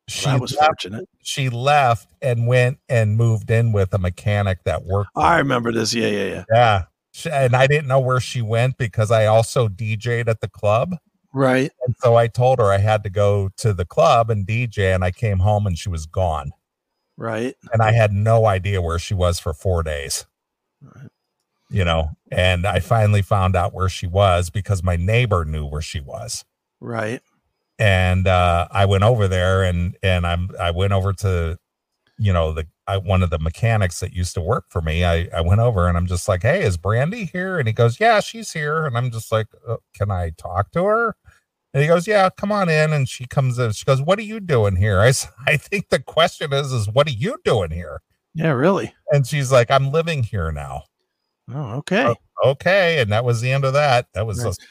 [0.08, 1.08] She that was left, fortunate.
[1.22, 5.12] she left and went and moved in with a mechanic that worked.
[5.16, 5.94] I remember this.
[5.94, 6.44] Yeah, yeah, yeah.
[6.52, 6.84] Yeah.
[7.14, 10.96] She- And I didn't know where she went because I also DJ'd at the club.
[11.34, 11.72] Right.
[11.86, 15.04] And so I told her I had to go to the club and DJ, and
[15.04, 16.52] I came home and she was gone.
[17.16, 17.56] Right.
[17.72, 20.26] And I had no idea where she was for four days.
[20.82, 21.10] Right.
[21.70, 25.82] You know, and I finally found out where she was because my neighbor knew where
[25.82, 26.44] she was.
[26.82, 27.22] Right.
[27.80, 31.58] And uh, I went over there and and I'm I went over to,
[32.17, 35.06] you know, the I, one of the mechanics that used to work for me.
[35.06, 37.58] I I went over and I'm just like, hey, is Brandy here?
[37.58, 38.86] And he goes, yeah, she's here.
[38.86, 41.15] And I'm just like, uh, can I talk to her?
[41.74, 42.91] And he goes, yeah, come on in.
[42.91, 43.72] And she comes in.
[43.72, 45.00] She goes, what are you doing here?
[45.00, 45.13] I
[45.48, 48.02] I think the question is, is what are you doing here?
[48.34, 48.52] Yeah.
[48.52, 48.94] Really.
[49.12, 50.84] And she's like, I'm living here now.
[51.54, 52.06] Oh, okay.
[52.08, 52.15] Oh.
[52.52, 53.02] Okay.
[53.02, 54.08] And that was the end of that.
[54.13, 54.48] That was Right.
[54.48, 54.62] just,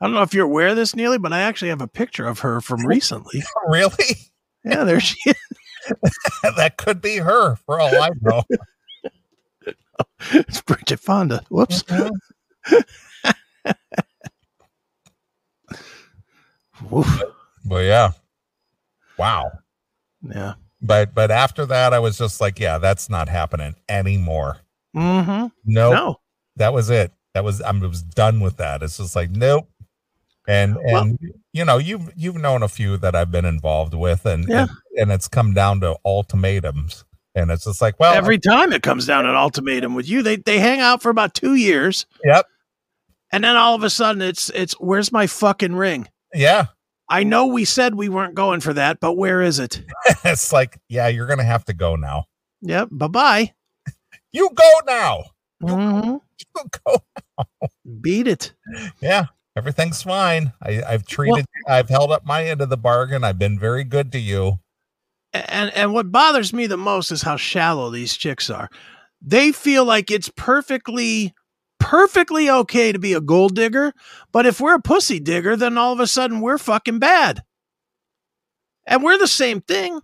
[0.00, 2.26] I don't know if you're aware of this, Neeley, but I actually have a picture
[2.26, 3.42] of her from recently.
[3.68, 4.16] really?
[4.64, 5.36] Yeah, there she is.
[6.56, 8.42] that could be her for all I know.
[10.32, 11.42] It's Bridget Fonda.
[11.50, 11.82] Whoops.
[11.84, 12.80] Mm-hmm.
[16.90, 17.22] Woof.
[17.64, 18.10] But yeah.
[19.18, 19.50] Wow.
[20.22, 20.54] Yeah.
[20.86, 24.58] But but after that I was just like, yeah, that's not happening anymore.
[24.96, 25.46] Mm-hmm.
[25.64, 25.94] Nope.
[25.94, 26.20] No.
[26.56, 27.12] That was it.
[27.34, 28.82] That was I was done with that.
[28.82, 29.68] It's just like, nope.
[30.46, 31.18] And Well- and
[31.52, 34.62] you know, you've you've known a few that I've been involved with and Yeah.
[34.62, 37.04] and, and it's come down to ultimatums.
[37.36, 40.36] And it's just like, well, Every time it comes down an ultimatum with you, they
[40.36, 42.46] they hang out for about two years, yep.
[43.32, 46.06] and then all of a sudden it's it's where's my fucking ring?
[46.32, 46.66] Yeah.
[47.08, 49.82] I know we said we weren't going for that, but where is it?
[50.24, 52.24] it's like, yeah, you're gonna have to go now.
[52.62, 52.88] Yep.
[52.92, 53.52] Bye bye.
[54.32, 55.24] You go now.
[55.62, 56.20] Mhm.
[56.56, 56.96] You go
[58.00, 58.52] Beat it.
[59.00, 63.38] yeah everything's fine I, i've treated i've held up my end of the bargain i've
[63.38, 64.58] been very good to you
[65.32, 68.68] and and what bothers me the most is how shallow these chicks are.
[69.22, 71.34] They feel like it's perfectly
[71.84, 73.92] perfectly okay to be a gold digger,
[74.32, 77.42] but if we're a pussy digger, then all of a sudden we're fucking bad.
[78.86, 80.00] And we're the same thing.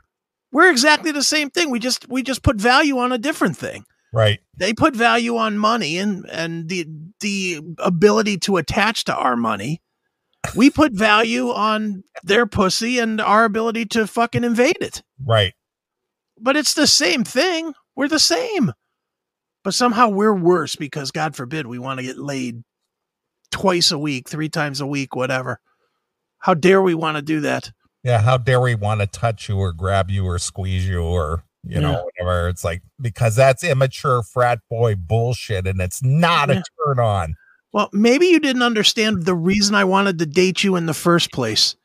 [0.53, 1.71] We're exactly the same thing.
[1.71, 3.85] We just we just put value on a different thing.
[4.12, 6.87] right They put value on money and and the
[7.21, 9.81] the ability to attach to our money.
[10.57, 15.55] We put value on their pussy and our ability to fucking invade it right
[16.40, 17.75] but it's the same thing.
[17.95, 18.73] We're the same.
[19.62, 22.62] But somehow we're worse because God forbid we want to get laid
[23.51, 25.61] twice a week, three times a week, whatever.
[26.38, 27.70] How dare we want to do that?
[28.03, 31.44] yeah how dare we want to touch you or grab you or squeeze you or
[31.62, 31.81] you Yeah.
[31.81, 36.61] know whatever it's like because that's immature frat boy bullshit and it's not Yeah.
[36.61, 37.35] a turn on
[37.75, 41.31] Well, maybe you didn't understand the reason I wanted to date you in the first
[41.31, 41.77] place.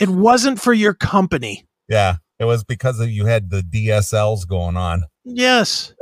[0.00, 1.68] It wasn't for your company.
[1.88, 5.94] yeah it was because of you had the dsls going on Yes.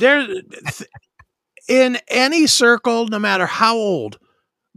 [0.00, 0.26] There
[1.68, 4.18] in any circle, no matter how old,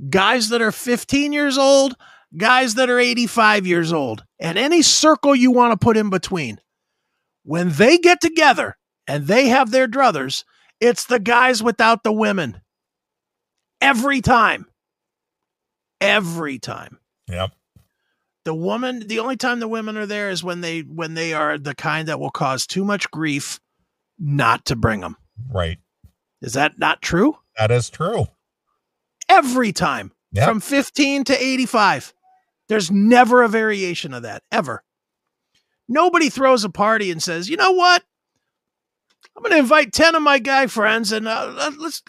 [0.09, 1.95] guys that are 15 years old,
[2.37, 6.59] guys that are 85 years old, and any circle you want to put in between,
[7.43, 10.43] when they get together and they have their druthers,
[10.79, 12.61] it's the guys without the women.
[13.81, 14.67] Every time.
[16.01, 17.51] Every time yep
[18.43, 21.57] the woman the only time the women are there is when they when they are
[21.57, 23.59] the kind that will cause too much grief
[24.19, 25.17] not to bring them
[25.51, 25.77] right.
[26.41, 27.37] Is that not true?
[27.57, 28.27] That is true.
[29.29, 30.47] Every time Yep.
[30.49, 32.13] from 15 to 85
[32.67, 34.83] there's never a variation of that ever.
[35.87, 38.03] Nobody throws a party and says you know what?
[39.35, 42.01] I'm going to invite 10 of my guy friends and uh, let- let's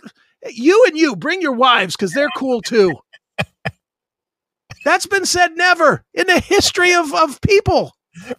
[0.51, 2.95] you and you bring your wives because they're cool too.
[4.85, 7.93] That's been said never in the history of, of people.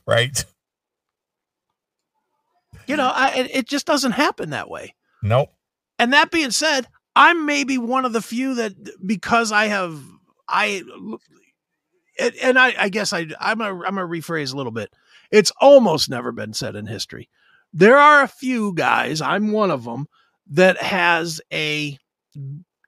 [0.06, 0.44] Right
[2.88, 4.96] you know I, it, just doesn't happen that way.
[5.22, 5.50] Nope.
[6.00, 8.74] And that being said i'm maybe one of the few that
[9.06, 10.00] because i have
[10.48, 10.84] i
[12.42, 14.92] and, i i guess i i'm a i'm gonna rephrase a little bit.
[15.30, 17.30] It's almost never been said in history.
[17.74, 20.08] There are a few guys i'm one of them
[20.52, 21.98] that has a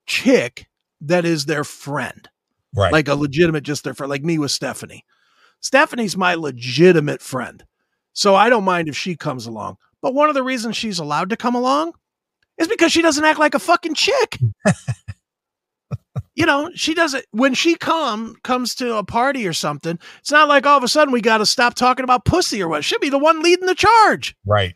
[0.06, 0.68] chick
[1.02, 2.30] that is their friend.
[2.76, 2.94] Right.
[2.94, 5.04] Like a legitimate just their friend like me with stephanie.
[5.60, 7.66] Stephanie's my legitimate friend.
[8.14, 11.30] So i don't mind if she comes along but one of the reasons she's allowed
[11.30, 11.94] to come along
[12.58, 14.38] is because she doesn't act like a fucking chick
[16.40, 20.00] you know, she doesn't when she come comes to a party or something.
[20.20, 22.70] It's not like all of a sudden we got to stop talking about pussy or
[22.70, 22.86] what.
[22.86, 24.38] She'll be the one leading the charge.
[24.46, 24.76] Right.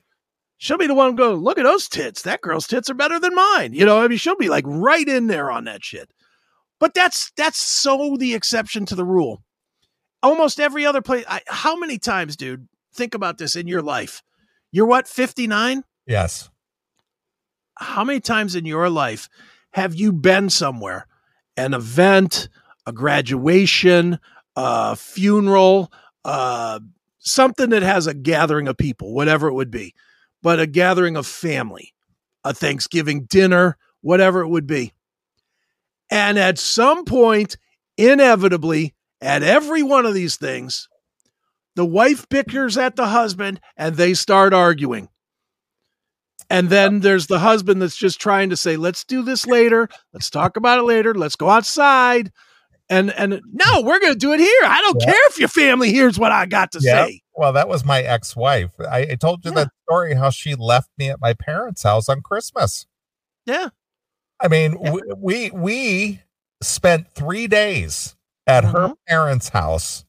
[0.57, 2.23] She'll be the one go, look at those tits.
[2.23, 3.73] That girl's tits are better than mine.
[3.73, 6.11] You know, I mean, she'll be like right in there on that shit.
[6.81, 9.41] But that's that's so the exception to the rule.
[10.21, 11.23] Almost every other place.
[11.29, 12.67] I, how many times, dude?
[12.93, 14.21] Think about this in your life.
[14.73, 15.83] You're what, 59?
[16.07, 16.49] Yes.
[17.77, 19.29] How many times in your life
[19.71, 21.05] have you been somewhere,
[21.55, 22.49] an event,
[22.87, 24.19] a graduation,
[24.55, 25.93] a funeral,
[26.25, 26.79] uh,
[27.19, 29.93] something that has a gathering of people, whatever it would be,
[30.41, 31.93] but a gathering of family,
[32.43, 34.91] a Thanksgiving dinner, whatever it would be.
[36.09, 37.57] And at some point,
[37.95, 40.89] inevitably, at every one of these things,
[41.75, 45.09] the wife bickers at the husband and they start arguing.
[46.49, 49.87] And then there's the husband that's just trying to say, let's do this later.
[50.13, 51.13] Let's talk about it later.
[51.15, 52.31] Let's go outside.
[52.89, 54.61] And and no, we're gonna do it here.
[54.65, 55.11] I don't Yeah.
[55.13, 57.05] care if your family hears what I got to Yeah.
[57.05, 57.21] say.
[57.33, 58.71] Well, that was my ex-wife.
[58.79, 59.55] I, I told you Yeah.
[59.63, 62.85] that story how she left me at my parents' house on Christmas.
[63.45, 63.69] Yeah.
[64.39, 66.21] I mean, we, we we
[66.61, 68.95] spent three days at her Mhm.
[69.07, 70.03] parents' house,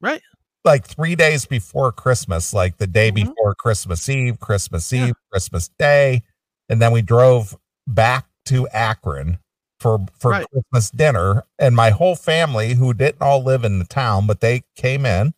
[0.00, 0.22] Right.
[0.68, 3.14] Like three days before Christmas, like the day Mhm.
[3.14, 5.06] before Christmas Eve, Christmas Yeah.
[5.06, 6.22] Eve, Christmas Day,
[6.68, 9.38] and then we drove back to Akron
[9.80, 10.46] for for Right.
[10.50, 11.44] Christmas dinner.
[11.58, 15.32] And my whole family, who didn't all live in the town, but they came in,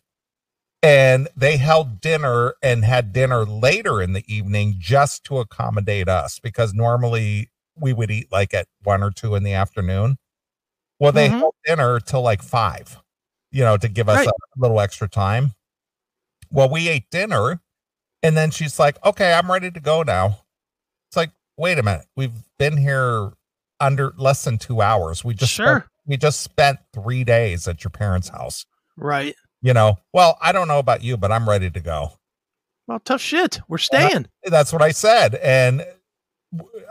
[0.83, 6.39] and they held dinner and had dinner later in the evening just to accommodate us
[6.39, 10.17] because normally we would eat like at one or two in the afternoon.
[10.99, 11.39] Well, they Mhm.
[11.39, 12.99] held dinner till like five,
[13.51, 14.27] you know, to give us Right.
[14.27, 15.53] a little extra time.
[16.51, 17.61] Well, we ate dinner
[18.23, 20.39] and then she's like, okay, I'm ready to go now.
[21.09, 22.05] It's like, wait a minute.
[22.15, 23.31] We've been here
[23.79, 25.23] under less than two hours.
[25.23, 25.87] We just, spent- Sure.
[26.05, 28.65] we just spent three days at your parents' house
[28.97, 29.35] Right.
[29.61, 32.13] you know, well, I don't know about you, but I'm ready to go.
[32.87, 33.59] Well, tough shit.
[33.67, 34.27] We're staying.
[34.43, 35.35] That's what I said.
[35.35, 35.85] And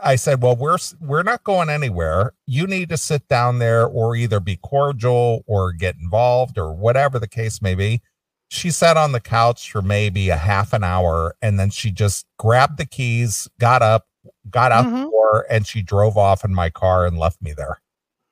[0.03, 2.33] I said, well, we're we're not going anywhere.
[2.47, 7.19] You need to sit down there or either be cordial or get involved or whatever
[7.19, 8.01] the case may be.
[8.47, 12.25] She sat on the couch for maybe a half an hour and then she just
[12.37, 14.07] grabbed the keys, got up,
[14.49, 15.03] got out the Mhm.
[15.11, 17.81] door, and she drove off in my car and left me there.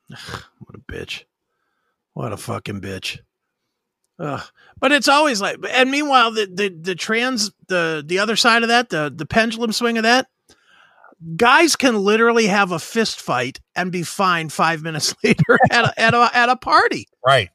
[0.09, 1.23] What a bitch.
[2.13, 3.19] What a fucking bitch.
[4.17, 4.41] Ugh.
[4.79, 8.69] But it's always like and meanwhile the, the the trans the the other side of
[8.69, 10.27] that, the the pendulum swing of that,
[11.35, 15.99] guys can literally have a fist fight and be fine five minutes later at a
[15.99, 17.07] at a at a party.
[17.25, 17.49] Right.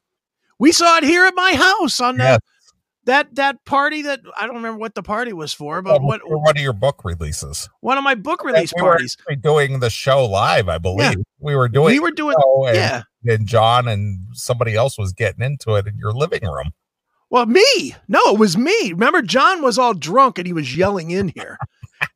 [0.58, 2.38] We saw it here at my house on the,
[3.04, 6.38] that that party that I don't remember what the party was for, but what For
[6.38, 7.68] one of your book releases.
[7.80, 9.16] one of my book release we were parties.
[9.42, 11.16] doing the show live, I believe.
[11.38, 12.36] We were doing We were doing
[12.68, 13.02] and, yeah.
[13.26, 16.72] and John and somebody else was getting into it in your living room.
[17.30, 17.96] Well, me.
[18.06, 18.92] No, it was me.
[18.92, 21.58] Remember, John was all drunk and he was yelling in here.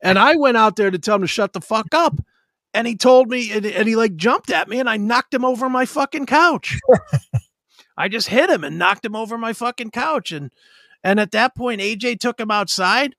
[0.01, 2.19] And I went out there to tell him to shut the fuck up.
[2.73, 5.43] And he told me, and, and he like jumped at me and I knocked him
[5.43, 6.77] over my fucking couch.
[7.97, 10.31] I just hit him and knocked him over my fucking couch.
[10.31, 10.51] And
[11.03, 13.15] and at that point, AJ took him outside,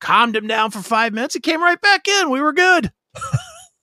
[0.00, 1.34] calmed him down for five minutes.
[1.34, 2.30] He came right back in.
[2.30, 2.92] We were good.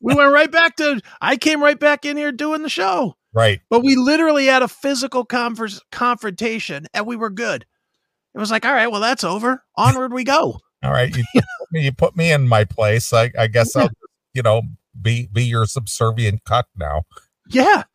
[0.02, 3.16] we went right back to, I came right back in here doing the show.
[3.34, 3.60] Right.
[3.70, 7.66] But we literally had a physical converse, confrontation and we were good.
[8.34, 9.64] It was like, all right, well, that's over.
[9.76, 10.60] Onward we go.
[10.86, 11.16] All right.
[11.16, 13.12] You, put, me, you put me in my place.
[13.12, 13.90] I, I guess I'll,
[14.34, 14.62] you know,
[15.02, 17.04] be be your subservient cuck now.
[17.50, 17.84] Yeah.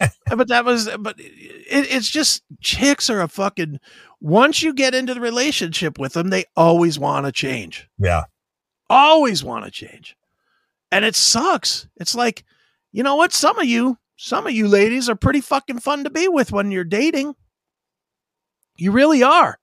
[0.00, 1.28] Uh, but that was, but it,
[1.68, 3.78] it's just chicks are a fucking,
[4.20, 7.88] once you get into the relationship with them, they always want to change.
[7.98, 8.24] Yeah.
[8.88, 10.16] Always want to change.
[10.90, 11.86] And it sucks.
[11.96, 12.44] It's like,
[12.92, 13.32] you know what?
[13.32, 16.70] Some of you, some of you ladies are pretty fucking fun to be with when
[16.70, 17.34] you're dating.
[18.76, 19.58] You really are.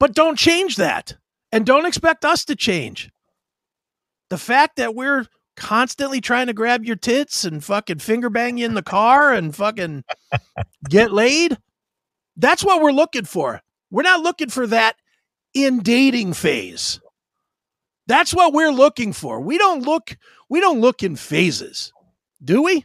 [0.00, 1.16] But don't change that.
[1.52, 3.10] And don't expect us to change.
[4.28, 8.66] The fact that we're constantly trying to grab your tits and fucking finger bang you
[8.66, 10.04] in the car and fucking
[10.88, 11.58] get laid,
[12.36, 13.60] that's what we're looking for.
[13.90, 14.96] We're not looking for that
[15.52, 17.00] in dating phase.
[18.06, 19.40] That's what we're looking for.
[19.40, 20.16] We don't look
[20.48, 21.92] we don't look in phases.
[22.42, 22.84] Do we?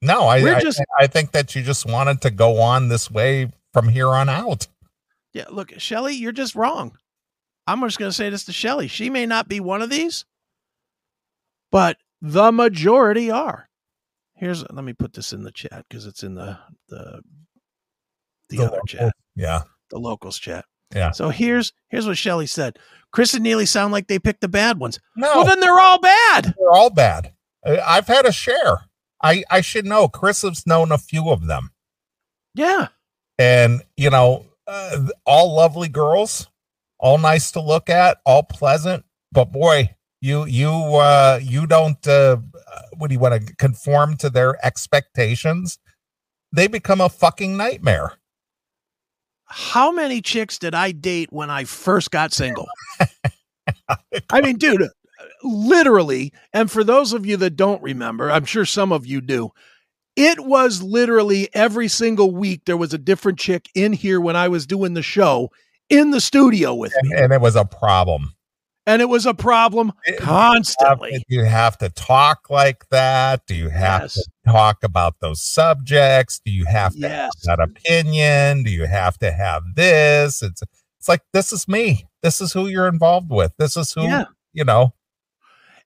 [0.00, 3.10] No, I, We're I, just- I think that you just wanted to go on this
[3.10, 4.66] way from here on out.
[5.32, 6.96] Yeah, look, Shelly, you're just wrong.
[7.68, 8.88] I'm just going to say this to Shelly.
[8.88, 10.24] She may not be one of these,
[11.70, 13.68] but the majority are.
[14.34, 16.58] Here's let me put this in the chat because it's in the
[16.88, 17.22] the
[18.48, 19.62] the, The other local- chat, Yeah.
[19.90, 20.64] the locals chat.
[20.94, 21.10] Yeah.
[21.10, 22.78] So here's here's what Shelly said.
[23.12, 24.98] Chris and Neeley sound like they picked the bad ones.
[25.16, 26.54] No, Well, then they're all bad.
[26.58, 27.32] they're all bad.
[27.66, 28.86] I've had a share.
[29.22, 30.08] I I should know.
[30.08, 31.72] Chris has known a few of them,
[32.54, 32.88] Yeah.
[33.38, 36.48] and you know, uh, all lovely girls,
[36.98, 39.04] all nice to look at, all pleasant.
[39.32, 42.06] But boy, you you uh, you don't.
[42.06, 42.38] Uh,
[42.96, 45.78] what do you want to conform to their expectations?
[46.52, 48.12] They become a fucking nightmare.
[49.44, 52.68] How many chicks did I date when I first got single?
[54.30, 54.86] I mean, dude,
[55.42, 59.50] literally, and for those of you that don't remember, I'm sure some of you do.
[60.16, 64.48] It was literally every single week there was a different chick in here when I
[64.48, 65.50] was doing the show
[65.90, 67.16] in the studio with and, me.
[67.18, 68.34] and it was a problem.
[68.86, 71.12] And it was a problem It- uh, constantly.
[71.28, 73.44] Do you have to talk like that?
[73.46, 74.14] Do you have Yes.
[74.14, 76.40] to talk about those subjects?
[76.44, 77.30] Do you have to Yes.
[77.46, 78.62] have that opinion?
[78.62, 80.42] Do you have to have this?
[80.42, 80.62] It's
[80.98, 82.06] it's like this is me.
[82.22, 83.52] This is who you're involved with.
[83.58, 84.24] This is who Yeah.
[84.54, 84.94] you know.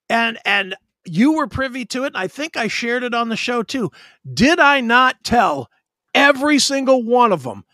[0.09, 0.75] and and
[1.05, 3.91] you were privy to it and i think i shared it on the show too
[4.35, 5.69] did i not tell
[6.15, 7.65] every single one of them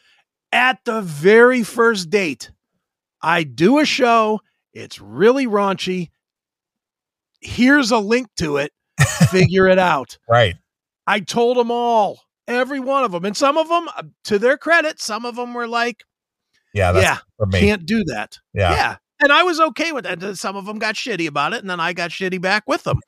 [0.52, 2.50] at the very first date
[3.22, 4.40] i do a show
[4.72, 6.10] it's really raunchy
[7.40, 8.72] here's a link to it
[9.30, 10.56] figure it out Right.
[11.06, 14.56] i told them all every one of them and some of them uh, to their
[14.56, 16.02] credit some of them were like
[16.74, 17.60] Yeah, that's yeah for me.
[17.60, 18.70] can't do that yeah.
[18.72, 18.96] yeah.
[19.20, 20.22] And I was okay with that.
[20.22, 22.84] And Some of them got shitty about it, and then I got shitty back with
[22.84, 23.00] them.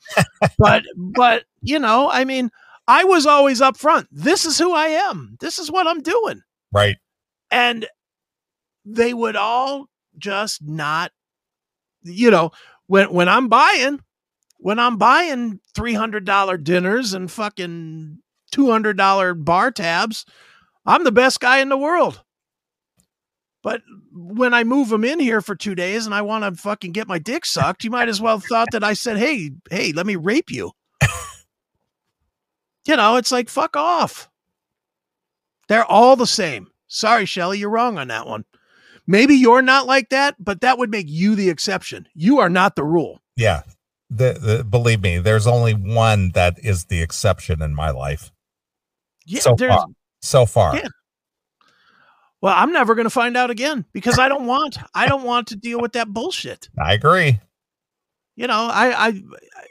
[0.58, 2.50] but, but you know, I mean,
[2.88, 4.08] I was always up front.
[4.10, 5.36] This is who I am.
[5.38, 6.42] This is what I'm doing.
[6.72, 6.96] Right.
[7.50, 7.86] And
[8.84, 9.88] they would all
[10.18, 11.12] just not,
[12.02, 12.50] you know,
[12.86, 14.00] when when I'm buying,
[14.58, 18.18] when I'm buying three hundred dollar dinners and fucking
[18.50, 20.24] two hundred dollar bar tabs,
[20.86, 22.22] I'm the best guy in the world.
[23.62, 23.82] But
[24.12, 27.08] when I move them in here for two days and I want to fucking get
[27.08, 30.06] my dick sucked, you might as well have thought that I said, "Hey, hey, let
[30.06, 30.72] me rape you."
[32.86, 34.30] you know, it's like fuck off.
[35.68, 36.69] They're all the same.
[36.92, 38.44] Sorry, Shelly, you're wrong on that one.
[39.06, 42.08] Maybe you're not like that, but that would make you the exception.
[42.14, 43.20] You are not the rule.
[43.36, 43.62] Yeah.
[44.10, 48.32] The, the believe me, there's only one that is the exception in my life
[49.24, 49.86] Yeah, So far.
[50.20, 50.74] so far.
[50.76, 50.88] Yeah.
[52.42, 55.46] well, I'm never going to find out again because I don't want I don't want
[55.48, 56.68] to deal with that bullshit.
[56.76, 57.38] I agree.
[58.34, 59.22] You know, I I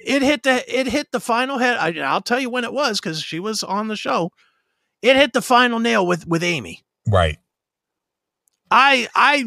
[0.05, 1.75] it hit the it hit the final head.
[1.77, 4.31] I, I'll tell you when it was because she was on the show.
[5.01, 6.83] It hit the final nail with with Amy.
[7.09, 7.37] Right.
[8.71, 9.45] I I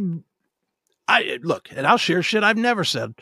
[1.09, 3.15] I look, and I'll share shit I've never said.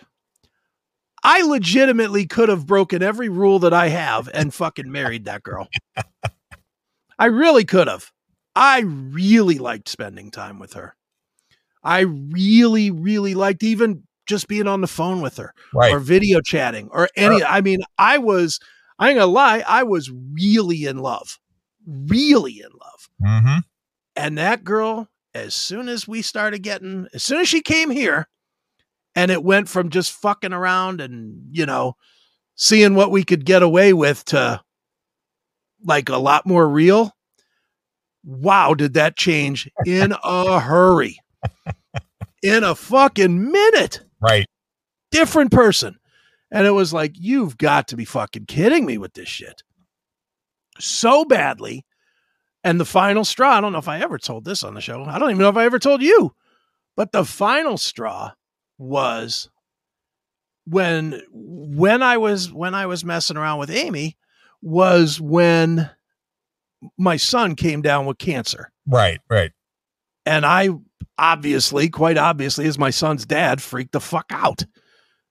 [1.22, 5.68] I legitimately could have broken every rule that I have and fucking married that girl.
[7.18, 8.10] I really could have.
[8.56, 10.96] I really liked spending time with her.
[11.84, 15.92] I really, really liked even just being on the phone with her Right.
[15.92, 17.44] or video chatting or any.
[17.44, 18.58] I mean, I was,
[18.98, 21.38] I ain't gonna lie, I was really in love,
[21.86, 23.08] really in love.
[23.22, 23.58] mm-hmm.
[24.20, 28.28] And that girl, as soon as we started getting, as soon as she came here,
[29.14, 31.96] and it went from just fucking around and, you know,
[32.54, 34.60] seeing what we could get away with to
[35.82, 37.16] like a lot more real.
[38.22, 41.18] Wow, did that change in a hurry?
[42.42, 44.02] In a fucking minute.
[44.20, 44.46] Right.
[45.10, 45.98] Different person.
[46.50, 49.62] And it was like, you've got to be fucking kidding me with this shit.
[50.78, 51.86] So badly.
[52.62, 55.02] And the final straw, I don't know if I ever told this on the show.
[55.04, 56.34] I don't even know if I ever told you.
[56.96, 58.32] But the final straw
[58.76, 59.48] was
[60.66, 64.16] when when I was when I was messing around with Amy
[64.62, 65.90] was when
[66.98, 68.70] my son came down with cancer.
[68.86, 69.20] Right.
[69.28, 69.52] Right.
[70.26, 70.70] And I
[71.18, 74.64] obviously, quite obviously, as my son's dad, freaked the fuck out.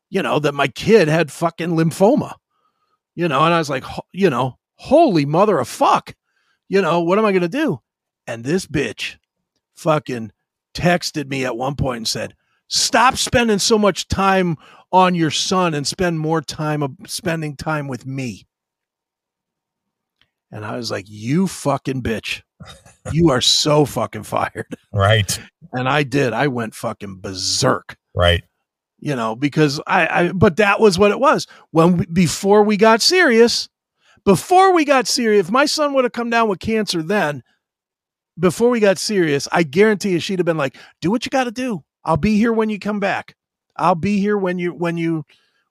[0.10, 2.34] You know, that my kid had fucking lymphoma.
[3.16, 6.16] You know, and I was like, you know, holy mother of fuck.
[6.70, 7.82] You know, what am I going to do?
[8.28, 9.18] And this bitch
[9.76, 10.32] fucking
[10.74, 12.36] texted me at one point and said,
[12.68, 14.56] stop spending so much time
[14.92, 18.46] on your son and spend more time of spending time with me.
[20.52, 22.42] And I was like, you fucking bitch.
[23.12, 24.76] You are so fucking fired.
[24.92, 25.40] Right.
[25.72, 26.34] And I did.
[26.34, 28.44] I went fucking berserk, Right.
[29.00, 31.46] you know, because I, I but that was what it was.
[31.72, 33.70] When we, before we got serious,
[34.30, 37.42] before we got serious, if my son would have come down with cancer then,
[38.38, 41.46] before we got serious, I guarantee you she'd have been like, do what you got
[41.46, 41.84] to do.
[42.06, 43.36] I'll be here when you come back.
[43.76, 45.26] I'll be here when you, when you,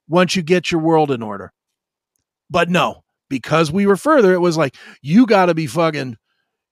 [0.08, 1.52] once you get your world in order.
[2.50, 6.16] But no, because we were further, it was like, you got to be fucking,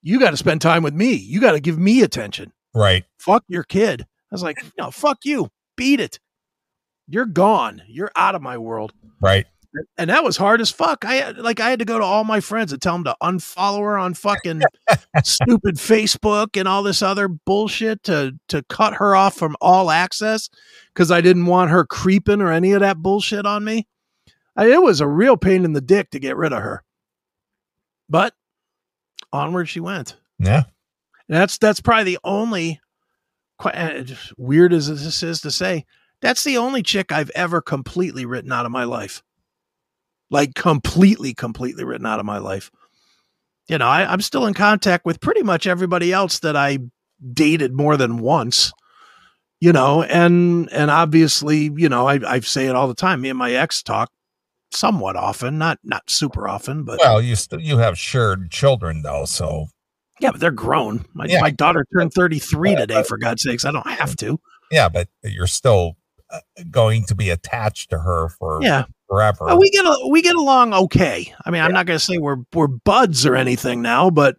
[0.02, 1.12] you got to spend time with me.
[1.12, 3.04] You got to give me attention Right.
[3.16, 4.02] fuck your kid.
[4.02, 5.50] I was like, no, fuck you.
[5.76, 6.18] Beat it.
[7.06, 7.82] You're gone.
[7.86, 8.92] You're out of my world.
[9.20, 9.46] Right.
[9.98, 11.04] And that was hard as fuck.
[11.04, 13.16] I had- like I had to go to all my friends and tell them to
[13.22, 14.62] unfollow her on fucking
[15.24, 20.48] stupid Facebook and all this other bullshit to to cut her off from all access
[20.94, 23.86] because I didn't want her creeping or any of that bullshit on me.
[24.56, 26.82] I, it was a real pain in the dick to get rid of her,
[28.08, 28.34] but
[29.32, 30.16] onward she went.
[30.38, 30.64] Yeah.
[31.28, 32.80] And that's that's probably the only
[33.58, 34.04] qui- uh,
[34.38, 35.84] weird as this is to say
[36.22, 39.22] that's the only chick i've ever completely written out of my life
[40.30, 42.70] like completely completely written out of my life.
[43.68, 46.78] You know I, i'm still in contact with pretty much everybody else that i
[47.32, 48.72] dated more than once
[49.60, 53.28] you know and and obviously you know i, I say it all the time me
[53.28, 54.08] and my ex talk
[54.70, 59.24] somewhat often not not super often but Well, you still you have shared children though,
[59.24, 59.66] so
[60.20, 61.04] yeah but they're grown.
[61.14, 61.40] My, Yeah.
[61.40, 63.64] my daughter turned 33 today for god's sakes.
[63.64, 64.38] I don't have to.
[64.70, 65.96] Yeah, but you're still
[66.30, 69.48] uh, going to be attached to her for yeah forever.
[69.50, 71.32] Uh, we get a, we get along okay.
[71.44, 74.36] I mean, I'm not going to say we're we're buds or anything now, but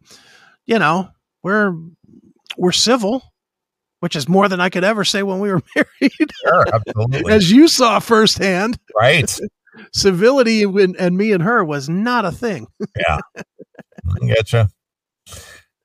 [0.65, 1.09] you know,
[1.43, 1.73] we're
[2.57, 3.23] we're civil,
[3.99, 7.31] which is more than I could ever say when we were married, sure, absolutely.
[7.31, 8.77] as you saw firsthand.
[8.95, 9.39] right.
[9.93, 12.65] Civility and, and me and her was not a thing.
[12.97, 14.69] Yeah, I getcha.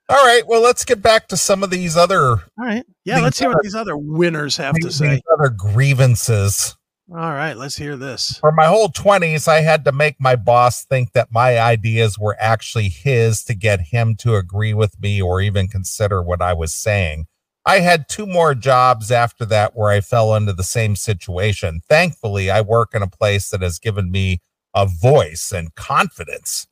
[0.09, 0.43] All right.
[0.47, 3.21] Well, let's get back to some of these other All right, yeah.
[3.21, 5.21] Let's hear what these other winners have to these say.
[5.31, 6.75] other grievances.
[7.11, 8.39] All right, let's hear this.
[8.39, 12.37] For my whole 20s, I had to make my boss think that my ideas were
[12.39, 16.73] actually his to get him to agree with me or even consider what I was
[16.73, 17.27] saying.
[17.67, 21.81] I had two more jobs after that where I fell into the same situation.
[21.89, 24.41] Thankfully, I work in a place that has given me
[24.75, 26.67] a voice and confidence.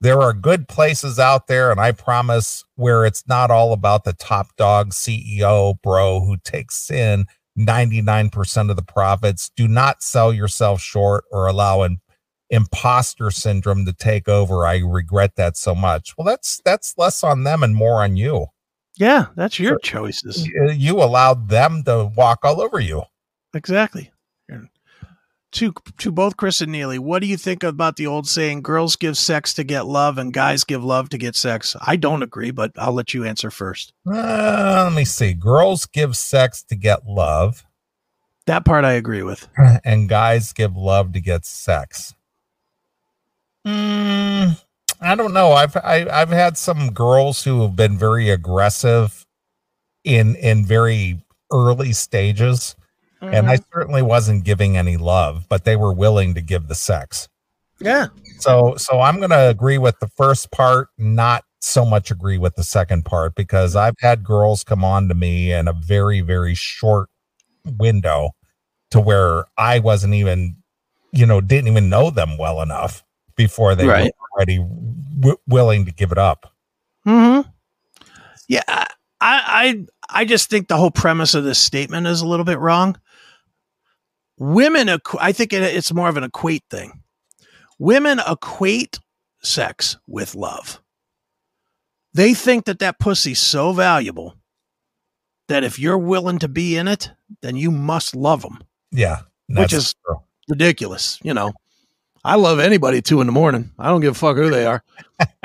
[0.00, 4.12] There are good places out there, and I promise where it's not all about the
[4.12, 7.26] top dog CEO bro who takes in
[7.58, 9.50] 99% of the profits.
[9.56, 12.00] Do not sell yourself short or allow an
[12.50, 14.66] imposter syndrome to take over.
[14.66, 16.14] I regret that so much.
[16.16, 18.46] Well, that's that's less on them and more on you.
[18.96, 20.46] Yeah, that's your choices.
[20.46, 23.02] You you allowed them to walk all over you.
[23.54, 24.10] Exactly.
[25.56, 28.94] To to both Chris and Neeley, what do you think about the old saying girls
[28.94, 31.74] give sex to get love and guys give love to get sex?
[31.80, 33.94] I don't agree, but I'll let you answer first.
[34.06, 35.32] Uh, let me see.
[35.32, 37.64] Girls give sex to get love,
[38.44, 39.48] That part I agree with.
[39.82, 42.14] and guys give love to get sex.
[43.66, 44.60] Mm,
[45.00, 45.52] I don't know.
[45.52, 49.24] I've I, I've had some girls who have been very aggressive
[50.04, 52.76] in in very early stages,
[53.34, 57.28] and I certainly wasn't giving any love, but they were willing to give the sex.
[57.80, 58.06] yeah.
[58.40, 62.54] So so I'm going to agree with the first part, not so much agree with
[62.54, 66.54] the second part because I've had girls come on to me in a very very
[66.54, 67.08] short
[67.78, 68.30] window
[68.90, 70.56] to where I wasn't even
[71.12, 73.02] you know didn't even know them well enough
[73.36, 74.04] before they Right.
[74.04, 74.58] were already
[75.18, 76.52] w- willing to give it up.
[77.04, 77.40] Hmm.
[78.48, 78.62] Yeah.
[78.68, 78.86] I,
[79.20, 79.86] I
[80.20, 82.98] I just think the whole premise of this statement is a little bit wrong.
[84.38, 87.02] Women, equ- I think it, it's more of an equate thing.
[87.78, 88.98] Women equate
[89.42, 90.80] sex with love.
[92.14, 94.36] They think that that pussy's so valuable
[95.48, 97.10] that if you're willing to be in it,
[97.42, 98.62] then you must love them.
[98.90, 99.20] Yeah.
[99.48, 100.22] Which is- true.
[100.48, 101.18] ridiculous.
[101.22, 101.52] You know,
[102.24, 103.70] I love anybody two in the morning.
[103.78, 104.82] I don't give a fuck who they are.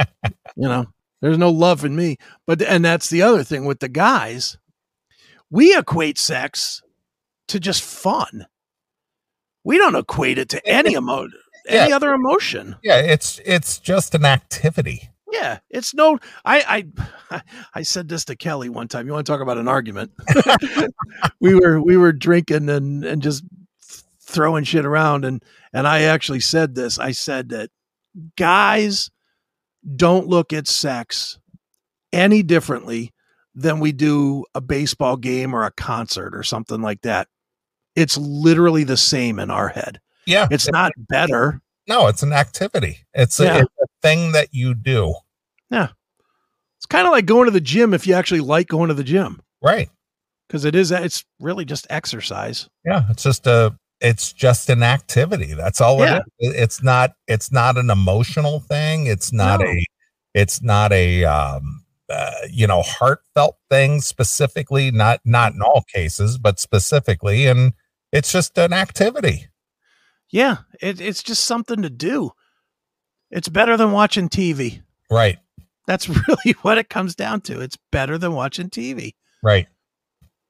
[0.55, 0.85] you know,
[1.21, 2.17] there's no love in me.
[2.47, 4.57] But and that's the other thing with the guys.
[5.49, 6.81] We equate sex
[7.49, 8.47] to just fun.
[9.63, 11.27] We don't equate it to any emo-
[11.67, 11.95] any Yeah.
[11.95, 12.75] other emotion.
[12.83, 15.09] Yeah, it's it's just an activity.
[15.31, 16.19] Yeah, it's no.
[16.43, 16.85] I
[17.29, 17.41] I
[17.75, 19.05] I said this to Kelly one time.
[19.07, 20.11] You want to talk about an argument?
[21.39, 23.43] we were we were drinking and and just
[24.21, 25.43] throwing shit around, and
[25.73, 26.99] and I actually said this.
[26.99, 27.69] I said that
[28.37, 29.09] guys
[29.95, 31.39] don't look at sex
[32.11, 33.13] any differently
[33.55, 37.27] than we do a baseball game or a concert or something like that.
[37.95, 39.99] It's literally the same in our head.
[40.25, 40.47] Yeah.
[40.51, 41.61] It's not better.
[41.87, 42.99] no, it's an activity.
[43.13, 43.57] It's a, Yeah.
[43.59, 45.15] it's a thing that you do.
[45.69, 45.89] Yeah.
[46.77, 49.03] It's kind of like going to the gym if you actually like going to the
[49.03, 49.41] gym.
[49.61, 49.89] Right.
[50.47, 55.53] because it is it's really just exercise Yeah, it's just a it's just an activity.
[55.53, 56.17] That's all Yeah.
[56.39, 56.53] it is.
[56.55, 59.05] It's not it's not an emotional thing.
[59.07, 59.67] It's not No.
[59.67, 59.85] a
[60.33, 66.37] it's not a um uh, you know heartfelt thing specifically not not in all cases
[66.37, 67.71] but specifically and
[68.11, 69.47] it's just an activity
[70.31, 72.31] yeah it, it's just something to do
[73.29, 75.39] it's better than watching tv right
[75.87, 79.67] that's really what it comes down to it's better than watching tv right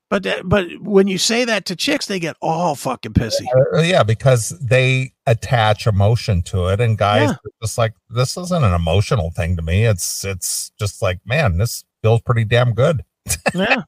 [0.09, 3.45] But but when you say that to chicks, they get all fucking pissy.
[3.73, 7.35] Uh, yeah, because they attach emotion to it, and guys Yeah.
[7.35, 9.85] are just like this isn't an emotional thing to me.
[9.85, 13.05] It's it's just like man, this feels pretty damn good,
[13.55, 13.83] Yeah,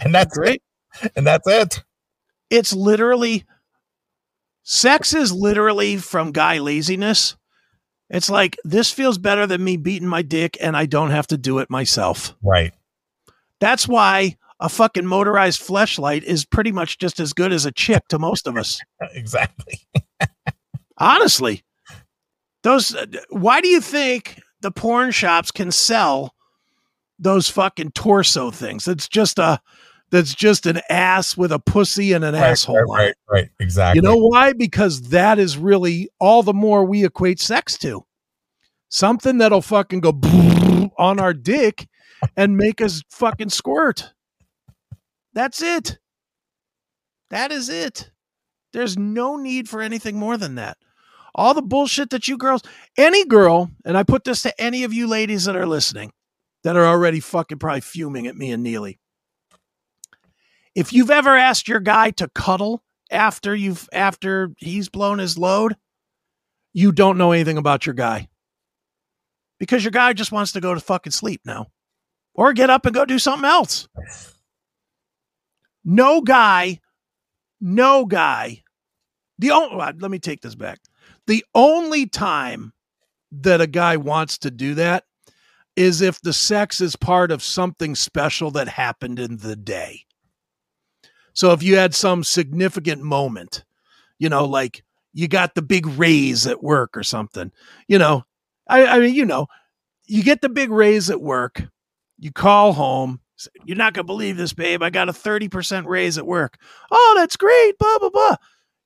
[0.00, 0.62] and that's great.
[1.02, 1.12] it.
[1.16, 1.82] And that's it.
[2.54, 3.44] It's literally
[4.62, 7.36] sex is literally from guy laziness.
[8.10, 11.38] It's like this feels better than me beating my dick, and I don't have to
[11.38, 12.34] do it myself.
[12.42, 12.72] Right.
[13.60, 18.06] That's why a fucking motorized fleshlight is pretty much just as good as a chick
[18.08, 18.80] to most of us.
[19.12, 19.80] Exactly.
[20.96, 21.64] Honestly,
[22.62, 22.96] those.
[23.30, 26.34] Why do you think the porn shops can sell
[27.18, 28.86] those fucking torso things?
[28.86, 29.60] It's just a.
[30.14, 32.76] That's just an ass with a pussy and an Right, asshole.
[32.76, 32.86] Right.
[32.88, 33.14] Right.
[33.28, 33.50] right.
[33.58, 33.98] Exactly.
[33.98, 34.52] You know why?
[34.52, 38.06] Because that is really all the more we equate sex to
[38.88, 40.12] something that'll fucking go
[40.98, 41.88] on our dick
[42.36, 44.12] and make us fucking squirt.
[45.32, 45.98] That's it.
[47.30, 48.12] That is it.
[48.72, 50.76] There's no need for anything more than that.
[51.34, 52.62] All the bullshit that you girls,
[52.96, 56.12] any girl, and I put this to any of you ladies that are listening
[56.62, 58.98] that are already fucking probably fuming at me and Neeley.
[60.74, 65.76] If you've ever asked your guy to cuddle after you've after he's blown his load,
[66.72, 68.28] you don't know anything about your guy.
[69.60, 71.68] Because your guy just wants to go to fucking sleep now.
[72.34, 73.88] Or get up and go do something else.
[75.84, 76.80] No guy,
[77.60, 78.62] no guy.
[79.38, 80.80] The only uh, let me take this back.
[81.26, 82.72] The only time
[83.30, 85.04] that a guy wants to do that
[85.76, 90.04] is if the sex is part of something special that happened in the day.
[91.34, 93.64] So if you had some significant moment,
[94.18, 94.82] you know, like
[95.12, 97.52] you got the big raise at work or something,
[97.86, 98.24] you know,
[98.68, 99.48] I, I mean, you know,
[100.06, 101.62] you get the big raise at work,
[102.18, 103.20] you call home,
[103.64, 104.82] you're not going to believe this, babe.
[104.82, 106.56] I got a 30% raise at work.
[106.90, 107.76] Oh, that's great.
[107.78, 108.36] Blah, blah, blah.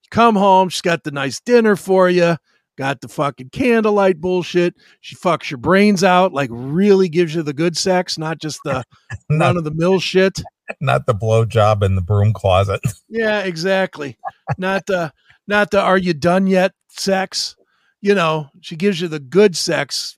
[0.02, 2.36] You come home, she's got the nice dinner for you,
[2.78, 4.76] got the fucking candlelight bullshit.
[5.00, 8.84] She fucks your brains out, like really gives you the good sex, not just the
[9.28, 10.40] none of the mill shit.
[10.80, 12.80] not the blow job in the broom closet.
[13.10, 14.16] Yeah, exactly.
[14.58, 15.12] not the
[15.46, 17.56] not the are you done yet sex.
[18.00, 20.16] You know, she gives you the good sex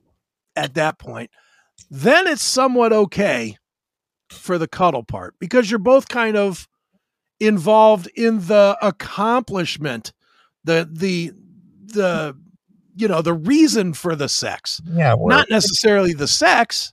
[0.55, 1.31] at that point.
[1.91, 3.57] Then it's somewhat okay
[4.29, 6.69] for the cuddle part because you're both kind of
[7.41, 10.13] involved in the accomplishment,
[10.65, 11.33] the the
[11.87, 12.37] the
[12.97, 14.81] you know, the reason for the sex.
[14.85, 15.15] Yeah.
[15.15, 16.93] we're- not necessarily the sex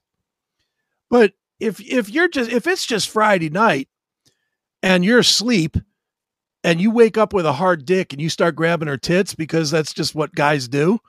[1.10, 3.88] but if if you're just if it's just friday night
[4.84, 5.78] and you're asleep
[6.64, 9.72] and you wake up with a hard dick and you start grabbing her tits because
[9.72, 11.00] that's just what guys do.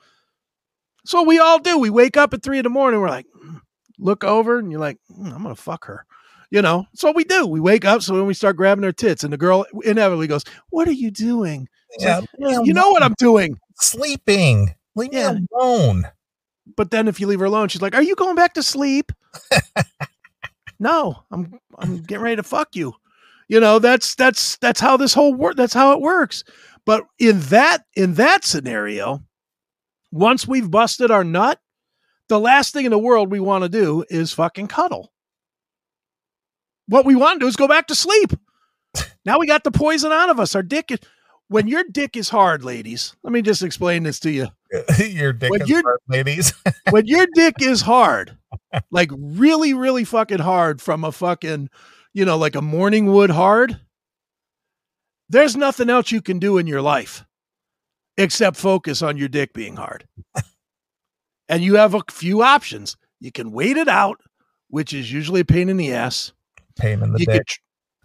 [1.05, 1.77] So we all do.
[1.77, 3.61] We wake up at three in the morning we're like "Mm,"
[3.97, 6.05] look over and you're like "Mm, i'm gonna fuck her
[6.51, 6.87] you know?
[6.95, 7.45] So we do.
[7.45, 10.43] We wake up so when we start grabbing her tits and the girl inevitably goes
[10.69, 11.67] what are you doing?
[11.99, 13.59] Yeah, like, you know what i'm doing.
[13.75, 14.73] Sleeping.
[14.99, 15.33] Leave Yeah.
[15.33, 16.05] me alone.
[16.77, 19.11] but then if you leave her alone, she's like, "Are you going back to sleep?"
[20.79, 22.93] no, I'm I'm getting ready to fuck you.
[23.47, 26.43] You know, that's that's that's how this whole work that's how it works.
[26.85, 29.23] But in that in that scenario,
[30.11, 31.59] once we've busted our nut,
[32.27, 35.11] the last thing in the world we want to do is fucking cuddle.
[36.87, 38.31] What we want to do is go back to sleep.
[39.25, 40.55] Now we got the poison out of us.
[40.55, 40.99] Our dick is
[41.49, 43.15] when your dick is hard, ladies.
[43.21, 44.47] Let me just explain this to you
[44.99, 46.53] your dick When is you're- hard, ladies.
[46.91, 48.37] when your dick is hard,
[48.91, 51.69] like really, really fucking hard from a fucking,
[52.13, 53.79] you know, like a morning wood hard,
[55.29, 57.25] there's nothing else you can do in your life
[58.17, 60.05] except focus on your dick being hard.
[61.49, 62.97] and you have a few options.
[63.19, 64.19] You can wait it out,
[64.69, 66.31] which is usually a pain in the ass.
[66.77, 67.35] Pain in the You dick.
[67.47, 67.47] could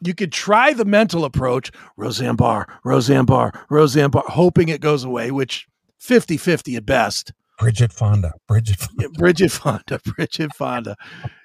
[0.08, 5.02] you could try the mental approach, Roseanne Barr, Roseanne Barr, Roseanne Barr, hoping it goes
[5.04, 5.66] away, which
[6.05, 7.32] 50-50 at best.
[7.59, 8.32] Bridget Fonda.
[8.48, 8.76] Bridget.
[8.76, 9.02] Fonda.
[9.02, 10.96] Yeah, Bridget Fonda, Bridget Fonda.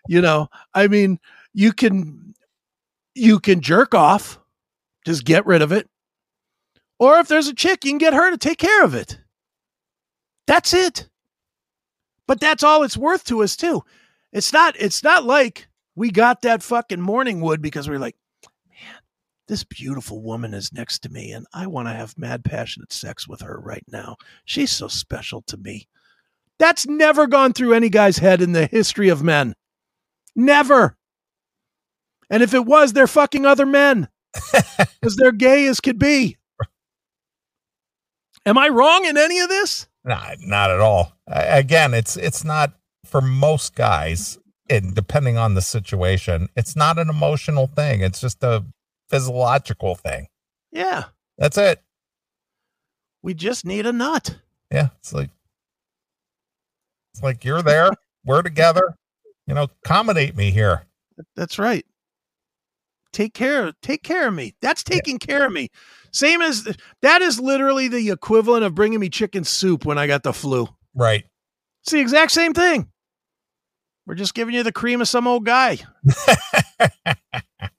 [0.08, 1.20] You know, I mean,
[1.54, 2.34] you can
[3.16, 4.40] you can jerk off,
[5.06, 5.88] just get rid of it.
[7.00, 9.20] Or if there's a chick, you can get her to take care of it.
[10.48, 11.08] That's it.
[12.28, 13.84] But that's all it's worth to us too.
[14.32, 18.16] It's not it's not like we got that fucking morning wood because we're like,
[19.50, 23.28] this beautiful woman is next to me and I want to have mad passionate sex
[23.28, 24.16] with her right now.
[24.46, 25.88] She's so special to me.
[26.60, 29.56] That's never gone through any guy's head in the history of men.
[30.36, 30.98] Never.
[32.30, 34.08] And if it was, they're fucking other men
[34.54, 36.38] because they're gay as could be.
[38.46, 39.88] Am I wrong in any of this?
[40.04, 41.14] Not, not at all.
[41.30, 42.74] Uh, again, it's it's not
[43.06, 44.38] for most guys.
[44.70, 48.02] And depending on the situation, it's not an emotional thing.
[48.02, 48.64] It's just a
[49.10, 50.28] physiological thing.
[50.72, 51.06] Yeah.
[51.38, 51.82] That's it.
[53.22, 54.38] We just need a nut.
[54.72, 54.90] Yeah.
[55.00, 55.30] It's like,
[57.14, 57.92] it's like you're there.
[58.26, 58.96] We're together.
[59.48, 60.86] You know, accommodate me here.
[61.36, 61.86] That's right.
[63.12, 63.74] Take care.
[63.82, 64.54] Take care of me.
[64.62, 65.70] That's taking care of me.
[66.12, 66.68] Same as
[67.02, 70.68] that is literally the equivalent of bringing me chicken soup when I got the flu.
[70.94, 71.26] Right.
[71.84, 72.90] It's the exact same thing.
[74.06, 75.80] We're just giving you the cream of some old guy.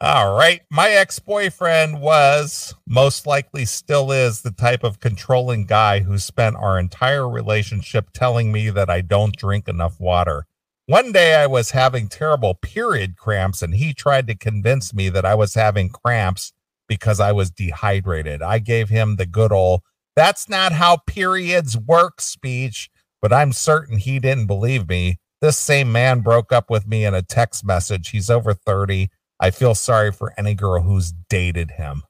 [0.00, 0.60] All right.
[0.70, 6.54] My ex boyfriend was, most likely still is, the type of controlling guy who spent
[6.56, 10.46] our entire relationship telling me that I don't drink enough water.
[10.86, 15.24] One day I was having terrible period cramps, and he tried to convince me that
[15.24, 16.52] I was having cramps
[16.86, 18.40] because I was dehydrated.
[18.40, 19.82] I gave him the good old,
[20.18, 22.90] that's not how periods work speech,
[23.20, 25.18] but I'm certain he didn't believe me.
[25.40, 28.10] This same man broke up with me in a text message.
[28.10, 29.10] He's over 30.
[29.40, 32.02] I feel sorry for any girl who's dated him.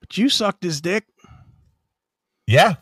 [0.00, 1.04] But you sucked his dick.
[2.46, 2.74] Yeah.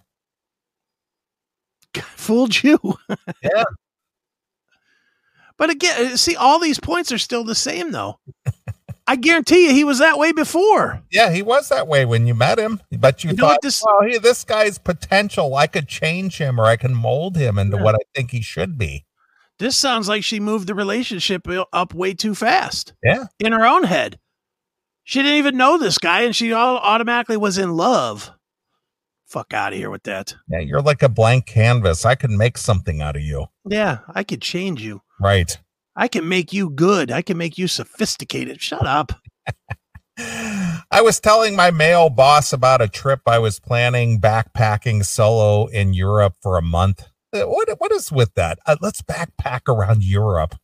[1.94, 2.78] Fooled you.
[3.42, 3.64] Yeah.
[5.56, 8.20] But again, uh, see, all these points are still the same, though.
[9.08, 11.02] I guarantee you, he was that way before.
[11.10, 12.80] Yeah, he was that way when you met him.
[12.96, 15.56] But you, You thought, this- well, hey, this guy's potential.
[15.56, 17.82] I could change him or I can mold him into Yeah.
[17.82, 19.04] what I think he should be.
[19.58, 22.94] This sounds like she moved the relationship up way too fast.
[23.02, 23.24] Yeah.
[23.40, 24.18] In her own head.
[25.02, 28.30] She didn't even know this guy and she all automatically was in love.
[29.26, 30.34] Fuck out of here with that.
[30.48, 32.04] Yeah, you're like a blank canvas.
[32.04, 33.46] I can make something out of you.
[33.68, 35.02] Yeah, I could change you.
[35.20, 35.58] Right.
[35.96, 37.10] I can make you good.
[37.10, 38.62] I can make you sophisticated.
[38.62, 39.12] Shut up.
[40.90, 45.92] I was telling my male boss about a trip I was planning backpacking solo in
[45.92, 47.04] Europe for a month.
[47.32, 48.58] Uh, What what is with that?
[48.66, 50.54] Uh, let's backpack around Europe.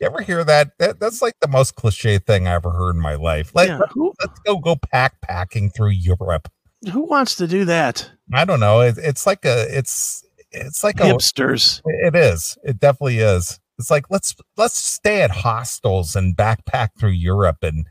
[0.00, 0.76] You ever hear that?
[0.78, 1.00] that?
[1.00, 3.54] That's like the most cliche thing I ever heard in my life.
[3.54, 3.78] Like, Yeah,
[4.20, 6.48] let's go go backpacking through Europe.
[6.92, 8.10] who wants to do that?
[8.32, 8.80] I don't know.
[8.80, 11.80] It, it's like a it's it's like a Hipsters.
[11.84, 12.56] it is.
[12.64, 13.58] It definitely is.
[13.78, 17.86] It's like let's let's stay at hostels and backpack through Europe and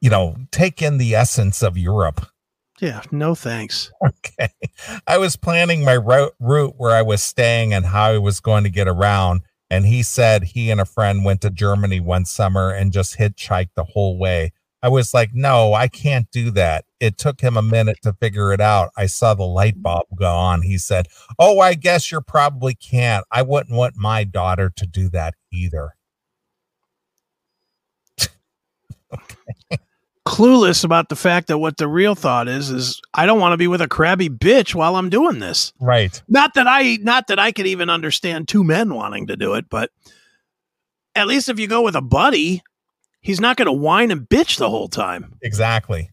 [0.00, 2.26] you know take in the essence of Europe.
[2.80, 3.90] Yeah, no thanks.
[4.38, 4.50] Okay.
[5.08, 8.70] I was planning my route, where I was staying and how I was going to
[8.70, 9.40] get around.
[9.68, 13.70] And he said he and a friend went to Germany one summer and just hitchhiked
[13.74, 14.52] the whole way.
[14.82, 16.84] I was like, no, I can't do that.
[17.00, 18.90] It took him a minute to figure it out.
[18.96, 20.62] I saw the light bulb go on.
[20.62, 21.08] He said,
[21.38, 23.24] Oh, I guess you probably can't.
[23.32, 25.96] I wouldn't want my daughter to do that either.
[30.28, 33.56] Clueless about the fact that what the real thought is is I don't want to
[33.56, 35.72] be with a crabby bitch while I'm doing this.
[35.80, 36.20] Right.
[36.28, 39.70] Not that I not that I could even understand two men wanting to do it,
[39.70, 39.90] but
[41.14, 42.62] at least if you go with a buddy,
[43.22, 45.34] he's not going to whine and bitch the whole time.
[45.40, 46.10] Exactly.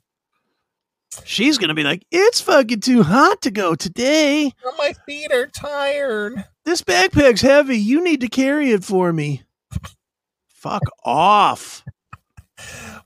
[1.25, 4.49] She's going to be like, "It's fucking too hot to go today.
[4.63, 6.45] Oh, my feet are tired.
[6.63, 7.77] This backpack's heavy.
[7.77, 9.43] You need to carry it for me."
[10.47, 11.83] Fuck off.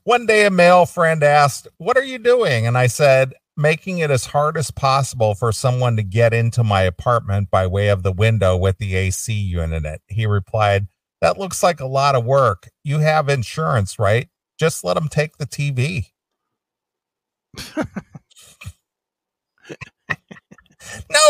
[0.04, 2.66] One day, a male friend asked, What are you doing?
[2.66, 6.82] And I said, Making it as hard as possible for someone to get into my
[6.82, 10.02] apartment by way of the window with the AC unit in it.
[10.08, 10.86] He replied,
[11.20, 12.70] That looks like a lot of work.
[12.84, 14.28] You have insurance, right?
[14.58, 16.06] Just let them take the TV.
[17.76, 17.84] no,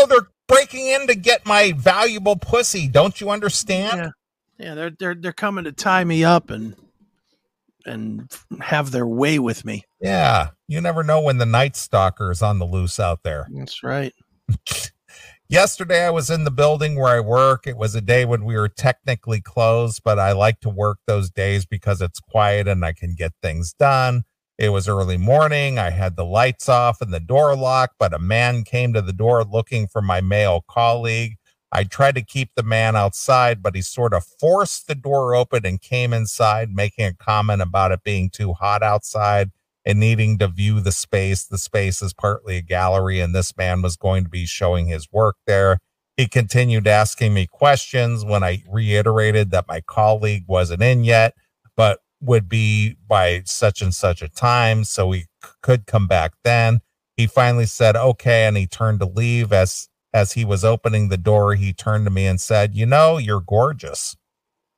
[0.07, 2.87] they're breaking in to get my valuable pussy.
[2.87, 3.97] Don't you understand?
[3.97, 4.09] Yeah.
[4.61, 6.75] Yeah, they're they're they're coming to tie me up and
[7.85, 9.83] and have their way with me.
[9.99, 13.47] Yeah, you never know when the night stalker is on the loose out there.
[13.51, 14.13] That's right.
[15.51, 17.67] Yesterday, I was in the building where I work.
[17.67, 21.29] It was a day when we were technically closed, but I like to work those
[21.29, 24.23] days because it's quiet and I can get things done.
[24.57, 25.77] It was early morning.
[25.77, 29.11] I had the lights off and the door locked, but a man came to the
[29.11, 31.35] door looking for my male colleague.
[31.71, 35.65] I tried to keep the man outside, but he sort of forced the door open
[35.65, 39.51] and came inside, making a comment about it being too hot outside
[39.85, 41.43] and needing to view the space.
[41.45, 45.07] The space is partly a gallery, and this man was going to be showing his
[45.11, 45.79] work there.
[46.17, 51.35] He continued asking me questions when I reiterated that my colleague wasn't in yet,
[51.77, 55.27] but would be by such and such a time, so he c-
[55.63, 56.81] could come back then.
[57.17, 59.51] He finally said, okay, and he turned to leave.
[59.51, 63.17] As as he was opening the door, he turned to me and said, You know,
[63.17, 64.17] you're gorgeous.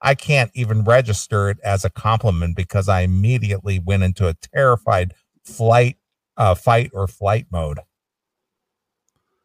[0.02, 5.14] I can't even register it as a compliment because I immediately went into a terrified
[5.46, 5.98] flight,
[6.36, 7.80] uh, fight or flight mode.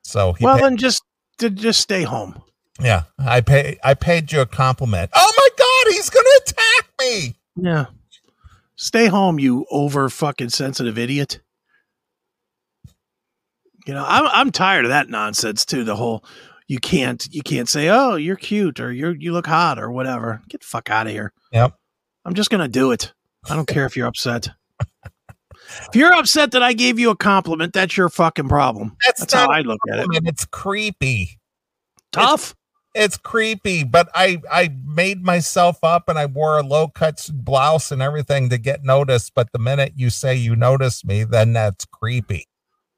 [0.02, 1.02] So he well, paid- then just
[1.38, 2.42] to just stay home.
[2.80, 5.10] yeah, I pay I paid you a compliment.
[5.14, 7.36] Oh my god, he's gonna attack me.
[7.56, 7.86] Yeah.
[8.76, 11.40] Stay home, you over fucking sensitive idiot.
[13.88, 15.82] You know, I'm I'm tired of that nonsense too.
[15.82, 16.22] The whole
[16.66, 20.42] you can't you can't say, oh, you're cute or you're you look hot or whatever.
[20.50, 21.32] Get the fuck out of here.
[21.52, 21.72] Yep.
[22.26, 23.14] I'm just gonna do it.
[23.48, 24.50] I don't care if you're upset.
[25.90, 28.96] If you're upset that I gave you a compliment, that's your fucking problem.
[29.04, 30.02] That's, That's how I look at it.
[30.02, 31.38] I mean, it's creepy.
[32.10, 32.54] Tough.
[32.94, 37.92] It's creepy, but I I made myself up and I wore a low cut blouse
[37.92, 39.32] and everything to get noticed.
[39.34, 42.46] But the minute you say you notice me, then that's creepy.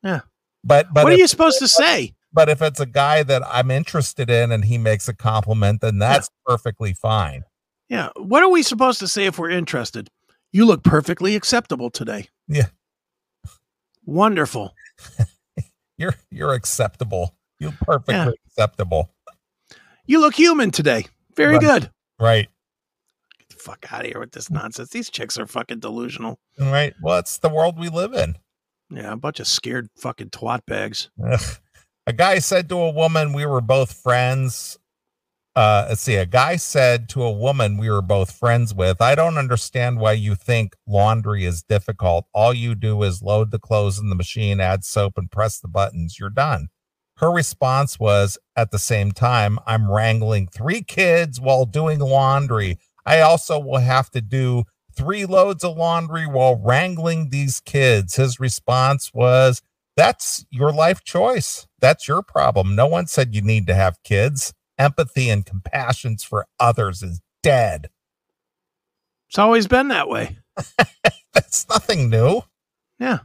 [0.05, 0.21] Yeah.
[0.65, 2.15] But but what are if, you supposed to say?
[2.33, 5.99] but if it's a guy that I'm interested in and he makes a compliment, then
[5.99, 7.43] that's perfectly fine.
[7.89, 8.11] Yeah.
[8.17, 10.09] What are we supposed to say if we're interested?
[10.53, 12.29] You look perfectly acceptable today.
[12.47, 12.67] Yeah.
[14.05, 14.75] Wonderful.
[15.99, 17.37] You're you're acceptable.
[17.59, 18.31] You're perfectly Yeah.
[18.47, 19.11] acceptable.
[20.07, 21.07] You look human today.
[21.37, 21.61] Very Right.
[21.61, 21.91] good.
[22.19, 22.49] Right.
[23.39, 24.91] Get the fuck out of here with this nonsense.
[24.91, 26.39] These chicks are fucking delusional.
[26.59, 26.95] Right.
[27.03, 28.37] Well, it's the world we live in.
[28.91, 31.11] Yeah, a bunch of scared fucking twat bags.
[32.07, 34.79] A guy said to a woman, we were both friends.
[35.55, 36.17] Uh, let's see.
[36.17, 40.13] A guy said to a woman we were both friends with, I don't understand why
[40.13, 42.27] you think laundry is difficult.
[42.35, 45.69] All you do is load the clothes in the machine, add soap, and press the
[45.69, 46.19] buttons.
[46.19, 46.69] You're done.
[47.19, 52.79] Her response was, at the same time, I'm wrangling three kids while doing laundry.
[53.05, 54.65] I also will have to do
[54.97, 58.17] three loads of laundry while wrangling these kids.
[58.17, 59.63] His response was,
[59.97, 61.67] that's your life choice.
[61.81, 62.75] That's your problem.
[62.75, 64.53] No one said you need to have kids.
[64.79, 67.91] Empathy and compassion for others is dead.
[69.29, 70.39] It's always been that way.
[71.33, 72.43] That's nothing new.
[72.99, 73.21] Yeah.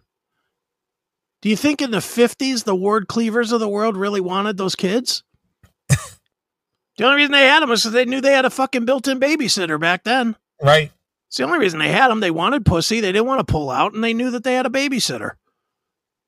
[1.41, 4.75] Do you think in the 50s the Ward Cleavers of the world really wanted those
[4.75, 5.23] kids?
[5.89, 9.07] the only reason they had them was because they knew they had a fucking built
[9.07, 10.35] in babysitter back then.
[10.61, 10.91] Right.
[11.27, 12.19] It's the only reason they had them.
[12.19, 13.01] They wanted pussy.
[13.01, 15.31] They didn't want to pull out, and they knew that they had a babysitter.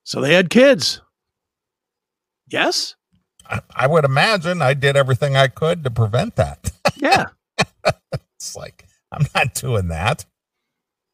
[0.03, 1.01] So they had kids.
[2.47, 2.95] Yes?
[3.49, 6.71] I, I would imagine I did everything I could to prevent that.
[6.99, 7.25] Yeah.
[8.39, 10.25] it's like, I'm not doing that.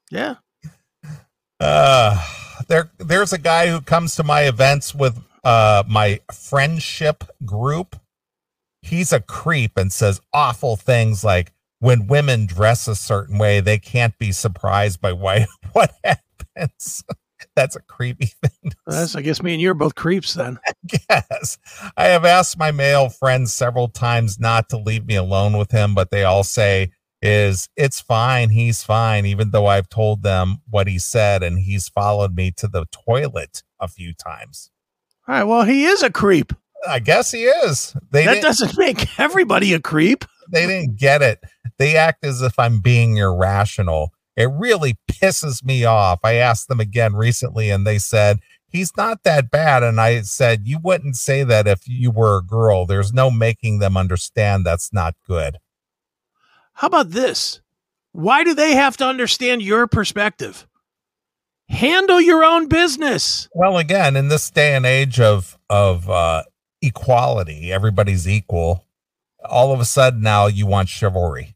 [0.10, 0.36] Yeah.
[1.60, 2.26] Uh,
[2.70, 7.98] there, there's a guy who comes to my events with uh, my friendship group.
[8.82, 11.52] He's a creep and says awful things like,
[11.84, 17.04] when women dress a certain way, they can't be surprised by why, what happens.
[17.58, 18.72] That's a creepy thing.
[18.88, 20.60] That's, I guess me and you are both creeps then.
[21.10, 21.58] Yes.
[21.98, 25.94] I have asked my male friends several times not to leave me alone with him,
[25.94, 30.88] but they all say is it's fine, he's fine, even though I've told them what
[30.88, 34.72] he said and he's followed me to the toilet a few times.
[35.28, 35.44] All right.
[35.44, 36.54] Well, he is a creep.
[36.88, 37.96] I guess he is.
[38.12, 40.26] They that doesn't make everybody a creep.
[40.50, 41.40] They didn't get it.
[41.78, 44.14] They act as if I'm being irrational.
[44.36, 46.20] It really pisses me off.
[46.24, 49.84] I asked them again recently and they said, he's not that bad.
[49.84, 52.86] And I said, you wouldn't say that if you were a girl.
[52.86, 55.60] There's no making them understand that's not good.
[56.74, 57.62] How about this?
[58.12, 60.68] Why do they have to understand your perspective?
[61.70, 63.48] Handle your own business.
[63.54, 66.44] Well, again, in this day and age of of uh,
[66.82, 68.86] equality, everybody's equal.
[69.46, 71.56] All of a sudden, now you want chivalry.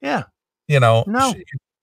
[0.00, 0.24] Yeah.
[0.68, 1.34] You know, No.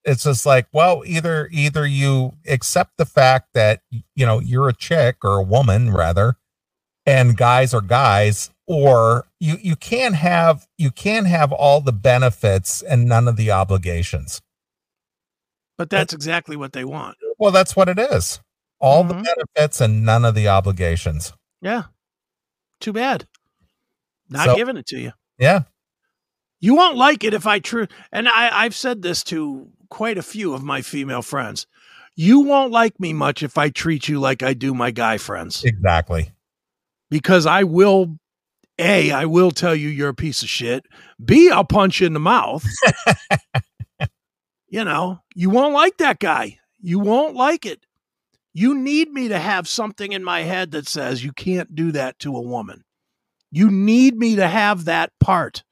[0.04, 4.74] it's just like, well, either either you accept the fact that you know you're a
[4.74, 6.38] chick or a woman rather,
[7.06, 12.82] and guys are guys, or you you can't have you can't have all the benefits
[12.82, 14.42] and none of the obligations.
[15.78, 17.18] But that's exactly what they want.
[17.38, 18.40] Well, that's what it is.
[18.80, 19.08] All Mhm.
[19.10, 19.14] the
[19.56, 21.34] benefits and none of the obligations.
[21.62, 21.84] Yeah.
[22.80, 23.28] Too bad.
[24.30, 25.12] Not So- giving it to you.
[25.40, 25.64] Yeah.
[26.60, 30.24] You won't like it if I true and I, I've said this to quite a
[30.24, 31.68] few of my female friends.
[32.16, 35.64] You won't like me much if I treat you like I do my guy friends.
[35.64, 36.32] Exactly.
[37.12, 38.18] Because I will
[38.80, 40.86] A, I will tell you you're a piece of shit.
[41.24, 42.66] B, I'll punch you in the mouth.
[44.68, 46.58] you know, you won't like that guy.
[46.82, 47.86] You won't like it.
[48.54, 52.18] You need me to have something in my head that says you can't do that
[52.20, 52.84] to a woman.
[53.52, 55.64] You need me to have that part.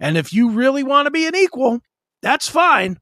[0.00, 1.80] And if you really want to be an equal,
[2.22, 2.98] that's fine.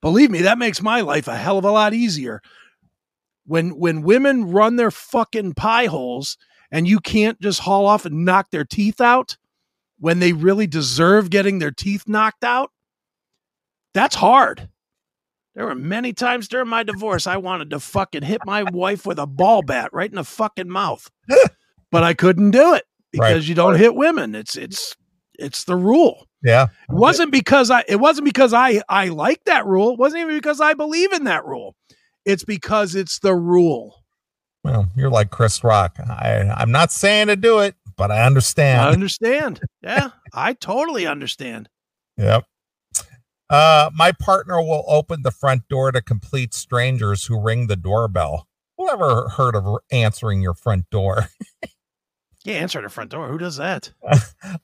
[0.00, 2.42] Believe me, that makes my life a hell of a lot easier.
[3.46, 6.36] When when women run their fucking pie holes
[6.70, 9.36] and you can't just haul off and knock their teeth out
[9.98, 12.70] when they really deserve getting their teeth knocked out,
[13.94, 14.68] that's hard.
[15.54, 19.18] There were many times during my divorce I wanted to fucking hit my wife with
[19.18, 21.10] a ball bat right in the fucking mouth.
[21.90, 23.44] but I couldn't do it because Right.
[23.44, 24.34] you don't hit women.
[24.34, 24.96] It's it's
[25.38, 26.26] it's the rule.
[26.42, 26.64] Yeah.
[26.88, 29.92] It wasn't because I it wasn't because I I like that rule.
[29.92, 31.74] It wasn't even because I believe in that rule.
[32.24, 34.02] It's because it's the rule.
[34.64, 35.96] Well, you're like Chris Rock.
[35.98, 38.80] I, I'm not saying to do it, but I understand.
[38.80, 39.60] I understand.
[39.60, 39.60] understand.
[39.82, 41.68] Yeah, I totally understand.
[42.16, 42.44] Yep.
[43.50, 48.46] Uh, my partner will open the front door to complete strangers who ring the doorbell.
[48.78, 51.26] Who ever heard of answering your front door?
[52.44, 53.28] Yeah, answer the front door.
[53.28, 53.92] Who does that?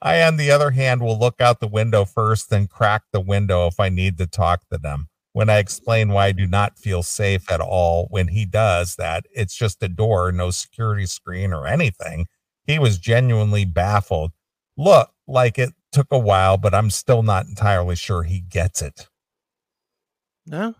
[0.03, 3.66] I, on the other hand, will look out the window first, then crack the window
[3.68, 5.09] if I need to talk to them.
[5.33, 9.26] When I explain why I do not feel safe at all when he does that,
[9.31, 12.26] it's just a door, no security screen or anything.
[12.64, 14.33] He was genuinely baffled.
[14.76, 19.09] Look, like it took a while, but I'm still not entirely sure he gets it.
[20.47, 20.74] No.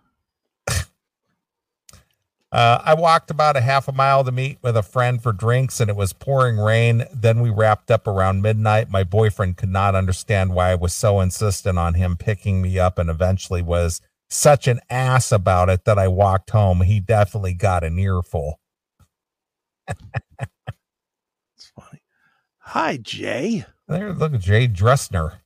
[2.51, 5.81] Uh, I walked about a half a mile to meet with a friend for drinks,
[5.81, 7.05] and it was pouring rain.
[7.13, 8.91] Then we wrapped up around midnight.
[8.91, 12.99] My boyfriend could not understand why I was so insistent on him picking me up,
[12.99, 16.83] and eventually was such an ass about it that I walked home.
[16.83, 18.61] He definitely got an earful.
[21.57, 22.01] It's funny.
[22.61, 23.67] Hi, Jay.
[23.89, 25.39] There, look at Jay Dressner.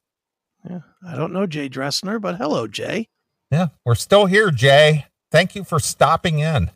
[0.68, 3.08] Yeah, I don't know Jay Dressner, but hello, Jay.
[3.50, 5.06] Yeah, we're still here, Jay.
[5.32, 6.70] Thank you for stopping in.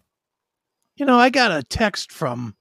[0.96, 2.56] You know, I got a text from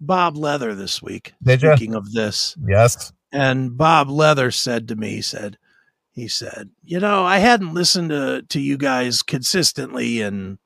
[0.00, 1.32] Bob Leather this week.
[1.42, 1.60] Did?
[1.60, 3.12] Speaking of this, Yes.
[3.32, 5.58] and Bob Leather said to me, he said,
[6.10, 10.58] he said, you know, I hadn't listened to to you guys consistently in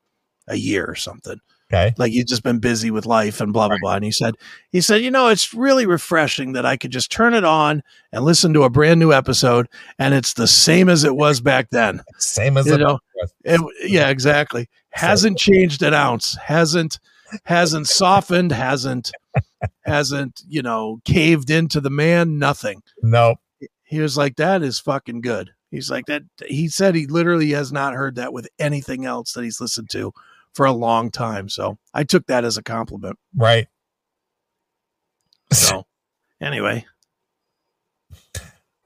[0.47, 1.39] a year or something.
[1.71, 1.93] Okay.
[1.97, 3.81] Like you've just been busy with life and blah blah Right.
[3.81, 3.95] blah.
[3.95, 4.35] And he said,
[4.71, 8.23] he said, you know, it's really refreshing that I could just turn it on and
[8.25, 9.67] listen to a brand new episode,
[9.99, 12.01] and it's the same as it was back then.
[12.17, 13.33] Same as You it know, was.
[13.43, 14.69] It, yeah, exactly.
[14.97, 16.37] Hasn't changed an ounce.
[16.43, 16.99] Hasn't
[17.45, 18.51] hasn't softened.
[18.51, 19.11] Hasn't
[19.85, 22.39] hasn't you know caved into the man.
[22.39, 22.81] Nothing.
[23.01, 23.35] No.
[23.83, 25.51] He was like, that is fucking good.
[25.71, 26.23] He's like that.
[26.45, 30.13] He said he literally has not heard that with anything else that he's listened to
[30.53, 31.49] for a long time.
[31.49, 33.17] So I took that as a compliment.
[33.35, 33.67] Right.
[35.53, 35.85] So
[36.41, 36.85] anyway,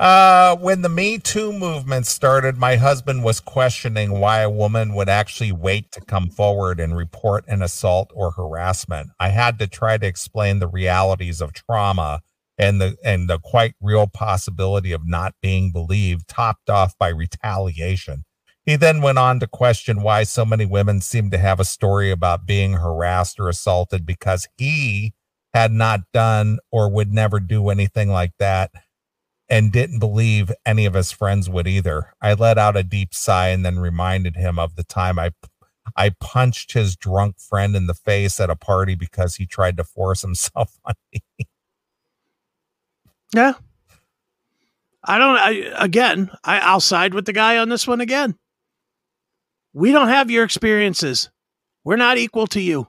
[0.02, 5.10] Uh, when the Me Too movement started, my husband was questioning why a woman would
[5.10, 9.12] actually wait to come forward and report an assault or harassment.
[9.20, 12.22] I had to try to explain the realities of trauma
[12.58, 18.24] and the and the quite real possibility of not being believed, topped off by retaliation.
[18.66, 22.10] He then went on to question why so many women seem to have a story
[22.10, 25.14] about being harassed or assaulted because he
[25.54, 28.72] had not done or would never do anything like that
[29.52, 32.14] and didn't believe any of his friends would either.
[32.22, 35.32] I let out a deep sigh and then reminded him of the time I
[35.96, 39.84] I punched his drunk friend in the face at a party because he tried to
[39.84, 41.22] force himself on me.
[43.34, 43.54] yeah.
[45.04, 45.38] I don't.
[45.38, 45.50] I
[45.84, 46.32] again.
[46.44, 48.36] I, I'll side with the guy on this one again.
[49.74, 51.30] We don't have your experiences.
[51.84, 52.88] We're not equal to you.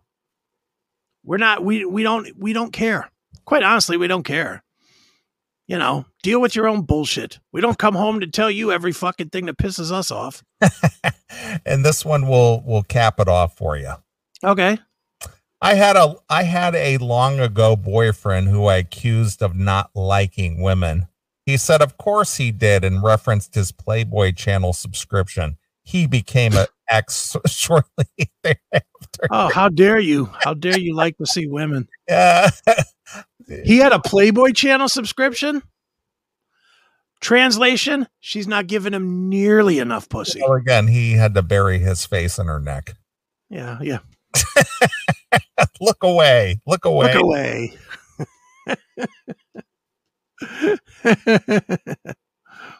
[1.24, 1.64] We're not.
[1.64, 3.10] We we don't we don't care.
[3.46, 4.62] Quite honestly, we don't care.
[5.72, 7.38] You know, deal with your own bullshit.
[7.50, 10.44] We don't come home to tell you every fucking thing that pisses us off.
[11.64, 13.94] and this one will will cap it off for you.
[14.44, 14.78] Okay.
[15.62, 20.60] I had a I had a long ago boyfriend who I accused of not liking
[20.60, 21.08] women.
[21.46, 25.56] He said of course he did and referenced his Playboy channel subscription.
[25.84, 28.04] He became an ex shortly
[28.42, 29.26] thereafter.
[29.30, 30.26] Oh, how dare you?
[30.38, 31.88] How dare you like to see women?
[32.06, 32.50] Yeah.
[33.64, 35.62] He had a Playboy channel subscription.
[37.20, 40.40] Translation: She's not giving him nearly enough pussy.
[40.42, 42.94] Well, again, he had to bury his face in her neck.
[43.48, 43.98] Yeah, yeah.
[45.80, 46.60] Look away.
[46.66, 47.14] Look away.
[47.14, 47.78] Look away.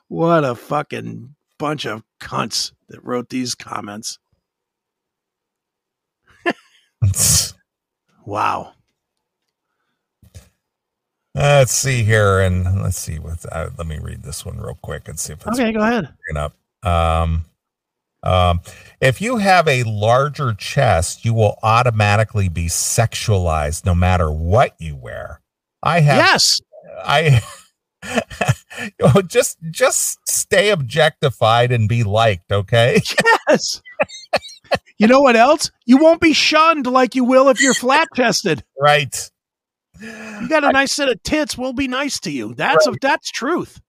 [0.09, 4.19] what a fucking bunch of cunts that wrote these comments.
[8.25, 8.75] Wow.
[11.35, 13.45] Let's see here, and let's see what.
[13.51, 16.09] Uh, let me read this one real quick and see if it's Okay, go ahead.
[16.37, 16.55] up.
[16.85, 17.45] Um,
[18.23, 18.61] um,
[19.01, 24.95] if you have a larger chest, you will automatically be sexualized no matter what you
[24.97, 25.41] wear.
[25.83, 26.61] I have Yes.
[27.05, 27.43] I
[29.03, 33.01] oh, just just stay objectified and be liked, okay?
[33.49, 33.83] Yes.
[34.99, 35.71] you know what else?
[35.85, 38.65] You won't be shunned like you will if you're flat chested.
[38.81, 39.31] Right.
[40.03, 41.57] You got a nice set of tits.
[41.57, 42.55] We'll be nice to you.
[42.55, 43.81] That's a, that's truth.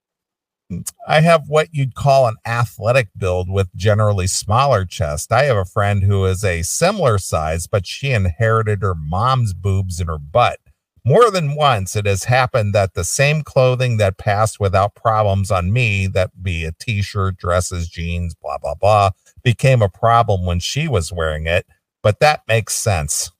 [1.08, 5.32] I have what you'd call an athletic build with generally smaller chest.
[5.32, 10.00] I have a friend who is a similar size, but she inherited her mom's boobs
[10.00, 10.60] in her butt.
[11.06, 15.74] More than once, it has happened that the same clothing that passed without problems on
[15.74, 19.12] me, that be a t shirt, dresses, jeans, blah, blah, blah,
[19.44, 21.66] became a problem when she was wearing it.
[22.02, 23.32] But that makes sense.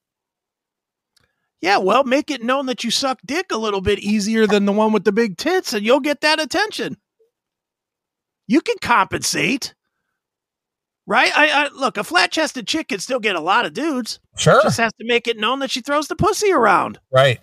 [1.64, 4.74] Yeah, well, make it known that you suck dick a little bit easier than the
[4.74, 6.98] one with the big tits, and you'll get that attention.
[8.48, 9.74] You can compensate,
[11.08, 11.32] right?
[11.34, 14.20] I, I look, a flat chested chick can still get a lot of dudes.
[14.36, 14.62] Sure.
[14.62, 17.00] Just has to make it known that she throws the pussy around.
[17.10, 17.40] Right.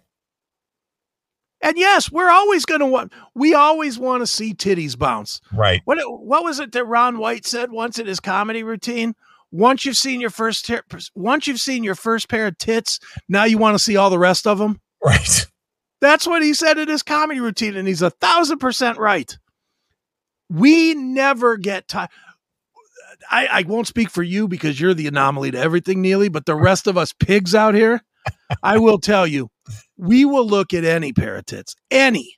[1.63, 3.15] And yes, we're always going to want.
[3.35, 5.41] We always want to see titties bounce.
[5.51, 5.81] Right.
[5.87, 9.15] What what was it that Ron White said once in his comedy routine?
[9.53, 10.83] Once you've seen your first ter-
[11.15, 14.19] once you've seen your first pair of tits, now you want to see all the
[14.19, 14.81] rest of them.
[15.05, 15.47] Right.
[16.01, 19.37] That's what he said in his comedy routine, and he's a thousand percent right.
[20.49, 22.09] We never get time.
[23.31, 26.55] I, I won't speak for you because you're the anomaly to everything, Neeley, but the
[26.55, 28.03] rest of us pigs out here,
[28.63, 29.51] I will tell you,
[29.97, 32.37] we will look at any pair of tits, any.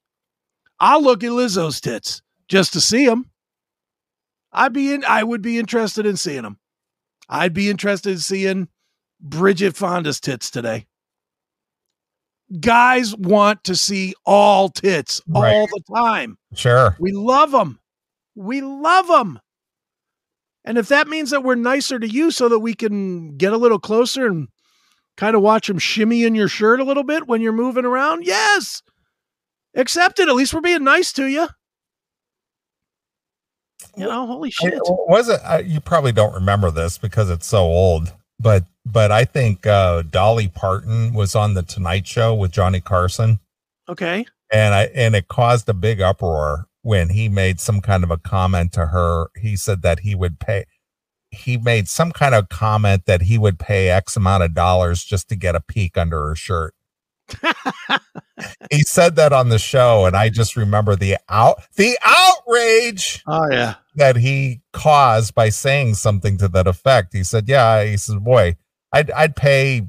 [0.81, 3.31] I'll look at Lizzo's tits just to see them.
[4.53, 6.59] I'd be in, I would be interested in seeing them.
[7.29, 8.69] I'd be interested in seeing
[9.21, 10.87] Bridget Fonda's tits today.
[12.61, 15.55] Guys want to see all tits Right.
[15.55, 16.37] all the time.
[16.55, 16.97] Sure.
[17.01, 17.81] We love them.
[18.35, 19.39] We love them.
[20.65, 23.57] And if that means that we're nicer to you so that we can get a
[23.57, 24.49] little closer and
[25.17, 28.25] kind of watch them shimmy in your shirt a little bit when you're moving around,
[28.27, 28.83] yes.
[29.75, 30.29] Accept it.
[30.29, 31.49] At least we're being nice to you.
[33.97, 34.75] You know, holy shit.
[34.85, 35.67] Was it?
[35.67, 40.49] You probably don't remember this because it's so old, but but I think uh, Dolly
[40.49, 43.39] Parton was on the Tonight Show with Johnny Carson,
[43.89, 44.25] Okay.
[44.53, 48.19] and I and it caused a big uproar when he made some kind of a
[48.19, 49.29] comment to her.
[49.41, 50.65] He said that he would pay.
[51.31, 55.29] He made some kind of comment that he would pay X amount of dollars just
[55.31, 56.75] to get a peek under her shirt.
[58.71, 63.49] He said that on the show, and I just remember the out the outrage Oh,
[63.51, 63.75] yeah.
[63.97, 67.13] that he caused by saying something to that effect.
[67.13, 68.57] He said, "Yeah," he says, "Boy,
[68.93, 69.83] I'd I'd pay,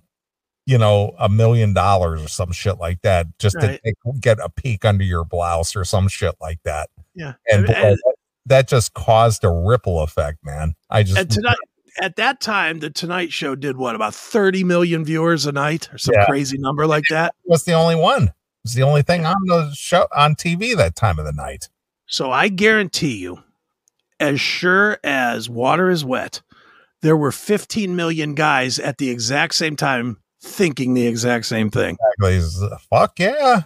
[0.66, 3.72] you know, a million dollars or some shit like that just Right.
[3.72, 7.34] to take, get a peek under your blouse or some shit like that." Yeah.
[7.48, 8.16] And, boy, And- that,
[8.46, 10.76] that just caused a ripple effect, man.
[10.90, 11.58] I just And tonight,
[12.02, 15.98] at that time, the Tonight Show did what about 30 million viewers a night or
[15.98, 16.26] some Yeah.
[16.26, 17.36] crazy number like that.
[17.46, 18.24] was the only one.
[18.24, 18.34] It
[18.64, 21.70] was the only thing on the show on TV that time of the night.
[22.08, 23.44] So I guarantee you,
[24.20, 26.42] as sure as water is wet,
[27.02, 31.98] there were 15 million guys at the exact same time thinking the exact same thing.
[32.20, 32.78] Exactly.
[32.90, 33.64] Fuck yeah.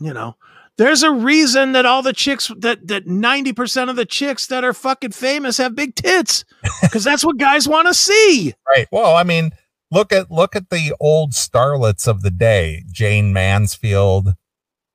[0.00, 0.36] You know,
[0.78, 4.72] there's a reason that all the chicks that that 90% of the chicks that are
[4.72, 6.44] fucking famous have big tits
[6.82, 8.54] because that's what guys want to see.
[8.74, 8.86] Right.
[8.90, 9.50] Well, I mean,
[9.90, 12.84] look at look at the old starlets of the day.
[12.90, 14.34] Jayne Mansfield,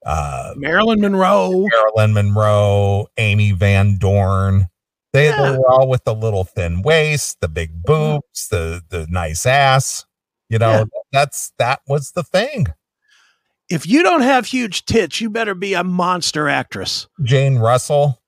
[0.06, 1.68] uh Marilyn Monroe.
[1.72, 4.68] Marilyn Monroe, Amy Van Doren.
[5.14, 5.52] They, Yeah.
[5.52, 10.06] they were all with the little thin waist, the big boobs, the the nice ass.
[10.50, 10.84] You know, Yeah.
[11.12, 12.68] that's that was the thing.
[13.74, 17.08] If you don't have huge tits, you better be a monster actress.
[17.24, 18.22] Jane Russell.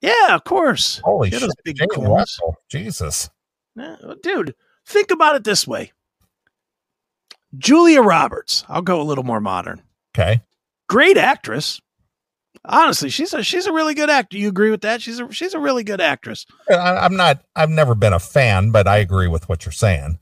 [0.00, 1.02] Yeah, of course.
[1.04, 1.50] Holy shit.
[1.64, 2.08] big Jane corns.
[2.08, 2.56] Russell.
[2.70, 3.28] Jesus.
[4.22, 4.54] Dude,
[4.86, 5.92] think about it this way.
[7.58, 9.82] Julia Roberts, I'll go a little more modern.
[10.16, 10.40] Okay.
[10.88, 11.78] Great actress.
[12.64, 14.38] Honestly, she's a she's a really good actor.
[14.38, 15.02] You agree with that?
[15.02, 16.46] She's a she's a really good actress.
[16.70, 20.20] I, I'm not I've never been a fan, but I agree with what you're saying.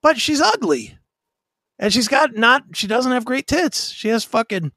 [0.00, 0.96] But she's ugly.
[1.78, 3.90] And she's got not she doesn't have great tits.
[3.90, 4.72] She has fucking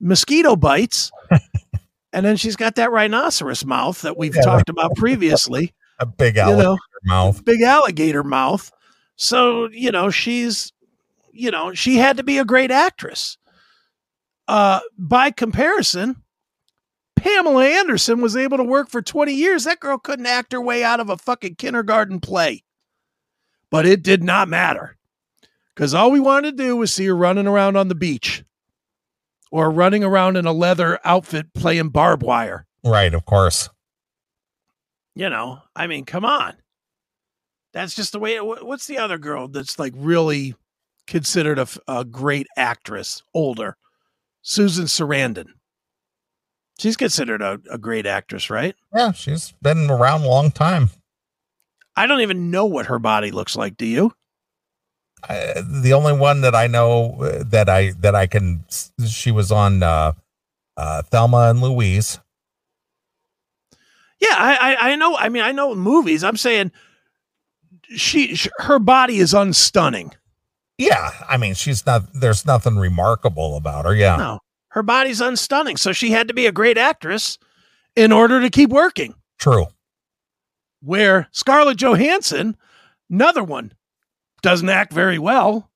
[0.00, 1.10] mosquito bites.
[2.12, 4.42] and then she's got that rhinoceros mouth that we've Yeah.
[4.42, 5.74] talked about previously.
[5.98, 7.44] A big you alligator know, mouth.
[7.44, 8.70] big alligator mouth.
[9.16, 10.72] So, you know, she's,
[11.32, 13.36] you know, she had to be a great actress.
[14.46, 16.22] Uh, by comparison,
[17.16, 19.64] Pamela Anderson was able to work for 20 years.
[19.64, 22.62] That girl couldn't act her way out of a fucking kindergarten play.
[23.70, 24.96] But it did not matter
[25.78, 28.42] because all we wanted to do was see her running around on the beach
[29.52, 32.66] or running around in a leather outfit playing barbed wire.
[32.84, 33.70] Right, of course.
[35.14, 36.54] You know, I mean, come on.
[37.72, 38.34] That's just the way.
[38.34, 40.56] It, what's the other girl that's like really
[41.06, 43.22] considered a, a great actress?
[43.32, 43.76] Older,
[44.42, 45.46] Susan Sarandon.
[46.80, 48.74] She's considered a, a great actress, right?
[48.92, 50.90] Yeah, she's been around a long time.
[51.94, 53.76] I don't even know what her body looks like.
[53.76, 54.12] Do you?
[55.28, 58.64] Uh, the only one that I know uh, that I that I can
[59.06, 60.12] she was on uh
[60.76, 62.18] uh Thelma and Louise.
[64.20, 65.16] Yeah, I, I I know.
[65.16, 66.24] I mean, I know movies.
[66.24, 66.72] I'm saying
[67.96, 70.12] she, sh her body is unstunning.
[70.76, 72.12] Yeah, I mean, she's not.
[72.12, 73.94] There's nothing remarkable about her.
[73.94, 74.38] Yeah, No,
[74.68, 77.38] her body's unstunning, so she had to be a great actress
[77.96, 79.14] in order to keep working.
[79.38, 79.66] true.
[80.80, 82.56] Where Scarlett Johansson,
[83.10, 83.72] another one,
[84.42, 85.70] doesn't act very well,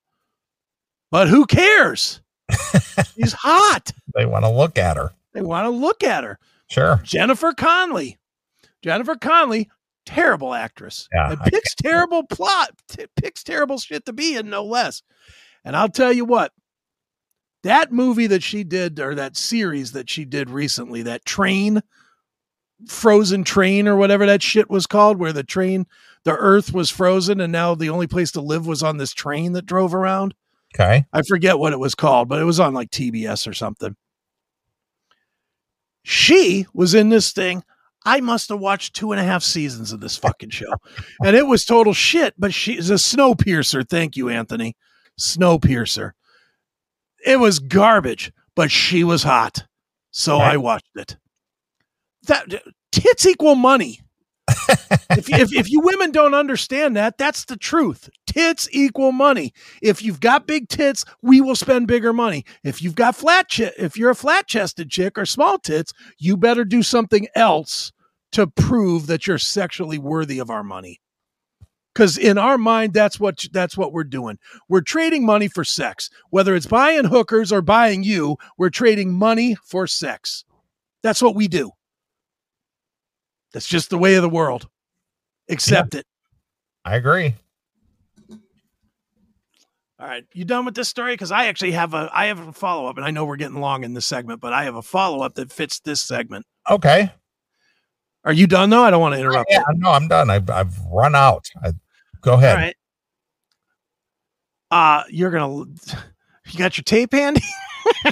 [1.11, 2.21] but who cares?
[3.15, 3.93] She's hot.
[4.15, 5.13] They want to look at her.
[5.33, 6.39] They want to look at her.
[6.69, 7.01] Sure.
[7.05, 8.19] Jennifer Connelly.
[8.83, 9.71] Jennifer Connelly,
[10.05, 11.09] terrible actress.
[11.13, 15.03] Yeah, picks terrible plot, t- picks terrible shit to be in, no less.
[15.65, 16.53] And I'll tell you what,
[17.63, 21.83] that movie that she did, or that series that she did recently, that train,
[22.89, 25.87] frozen train, or whatever that shit was called, where the train,
[26.25, 29.53] the earth was frozen, and now the only place to live was on this train
[29.53, 30.35] that drove around.
[30.75, 31.05] Okay.
[31.13, 33.97] I forget what it was called, but it was on like TBS or something.
[36.05, 37.63] She was in this thing.
[38.05, 40.73] I must have watched two and a half seasons of this fucking show.
[41.25, 43.89] and it was total shit, but she's a Snowpiercer.
[43.89, 44.77] Thank you, Anthony.
[45.21, 46.13] Snowpiercer.
[47.25, 49.65] It was garbage, but she was hot.
[50.11, 50.55] So Right.
[50.55, 51.17] I watched it.
[52.27, 52.47] That
[52.91, 54.01] tits equal money.
[55.11, 58.09] If, if, if you women don't understand that, that's the truth.
[58.27, 59.53] Tits equal money.
[59.83, 62.45] If you've got big tits, we will spend bigger money.
[62.65, 66.37] If you've got flat chit, if you're a flat chested chick or small tits, you
[66.37, 67.93] better do something else
[68.33, 71.01] to prove that you're sexually worthy of our money.
[71.95, 74.39] Because in our mind, that's what that's what we're doing.
[74.69, 76.09] We're trading money for sex.
[76.31, 80.45] Whether it's buying hookers or buying you, we're trading money for sex.
[81.03, 81.73] That's what we do.
[83.53, 84.69] That's just the way of the world.
[85.49, 86.07] Accept it.
[86.85, 87.35] I agree.
[88.31, 91.13] All right, you done with this story?
[91.15, 93.61] Because I actually have a I have a follow up, and I know we're getting
[93.61, 96.45] long in this segment, but I have a follow up that fits this segment.
[96.69, 97.13] Okay.
[98.25, 98.83] Are you done though?
[98.83, 99.49] I don't want to interrupt.
[99.51, 99.79] Yeah, you.
[99.79, 100.29] no, I'm done.
[100.29, 101.47] I've I've run out.
[101.63, 101.73] I,
[102.21, 102.57] go ahead.
[102.57, 102.77] right.
[104.71, 105.67] Uh, you're gonna.
[106.51, 107.41] You got your tape handy.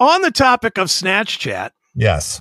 [0.00, 2.40] On the topic of Snatch Chat, Yes.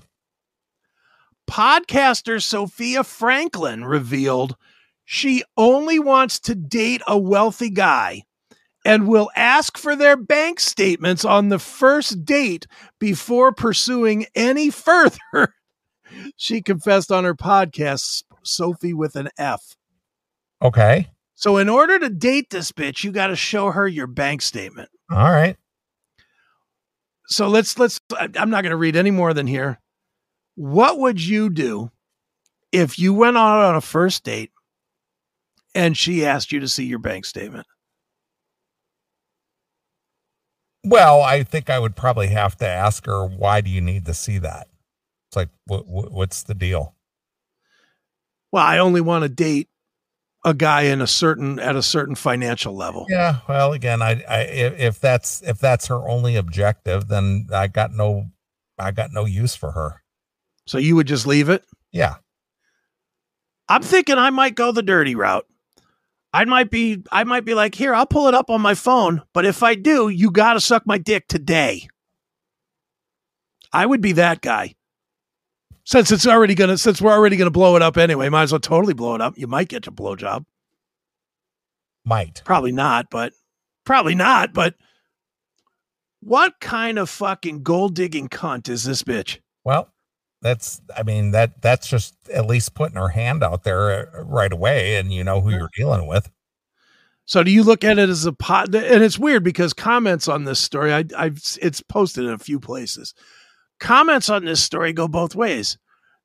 [1.52, 4.56] Podcaster Sofia Franklyn revealed
[5.04, 8.24] she only wants to date a wealthy guy
[8.86, 12.68] and will ask for their bank statements on the first date
[13.00, 15.20] before pursuing any further.
[16.36, 19.78] She confessed on her podcast, Sophie with an F.
[20.62, 21.08] Okay.
[21.36, 24.90] So, in order to date this bitch, you got to show her your bank statement.
[25.10, 25.56] All right.
[27.28, 27.98] So let's let's.
[28.20, 29.80] I'm not going to read any more than here.
[30.56, 31.92] What would you do
[32.72, 34.52] if you went out on a first date
[35.74, 37.68] and she asked you to see your bank statement?
[40.84, 44.14] Well, I think I would probably have to ask her, why do you need to
[44.14, 44.68] see that?
[45.30, 46.96] It's like, what, what what's the deal?
[48.52, 49.70] Well, I only want to date
[50.44, 53.06] a guy in a certain at a certain financial level.
[53.10, 53.38] Yeah.
[53.48, 57.94] Well, again, I, I if, if that's if that's her only objective, then I got
[57.94, 58.32] no,
[58.78, 60.01] I got no use for her.
[60.72, 61.66] So you would just leave it?
[61.92, 62.16] Yeah.
[63.68, 65.46] I'm thinking I might go the dirty route.
[66.32, 69.22] I might be I might be like, "Here, I'll pull it up on my phone,
[69.34, 71.90] but if I do, you got to suck my dick today."
[73.74, 74.76] I would be that guy.
[75.84, 78.44] Since it's already going to since we're already going to blow it up anyway, might
[78.44, 79.38] as well totally blow it up.
[79.38, 80.46] You might get a blowjob.
[82.06, 82.44] Might.
[82.46, 83.34] Probably not, but
[83.84, 84.76] probably not, but
[86.22, 89.40] what kind of fucking gold digging cunt is this bitch?
[89.66, 89.92] Well,
[90.42, 94.52] that's I mean that that's just at least putting her hand out there uh, right
[94.52, 96.30] away, and you know who you're dealing with.
[97.26, 98.76] So do you look at it as a pot?
[98.76, 102.60] And it's weird because comments on this story, I, I've it's posted in a few
[102.60, 103.14] places.
[103.80, 105.78] Comments on this story go both ways.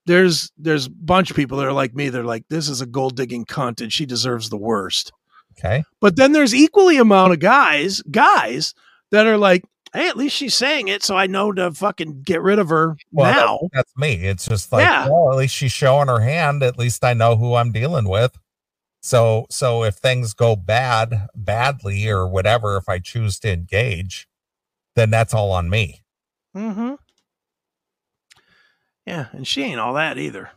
[0.06, 2.08] There's there's a bunch of people that are like me.
[2.08, 5.12] They're like, this is a gold digging cunt, and she deserves the worst.
[5.58, 5.84] Okay.
[6.00, 8.74] But then there's equally amount of guys guys
[9.10, 12.42] that are like, hey, at least she's saying it, so I know to fucking get
[12.42, 13.68] rid of her Well, that- now.
[13.72, 14.14] that's me.
[14.26, 15.08] It's just like, Yeah.
[15.08, 16.62] well, at least she's showing her hand.
[16.62, 18.36] At least I know who I'm dealing with.
[19.02, 24.26] So, so if things go bad, badly or whatever, if I choose to engage,
[24.96, 26.02] then that's all on me.
[26.56, 26.94] Mm-hmm.
[29.06, 30.50] Yeah, and she ain't all that either.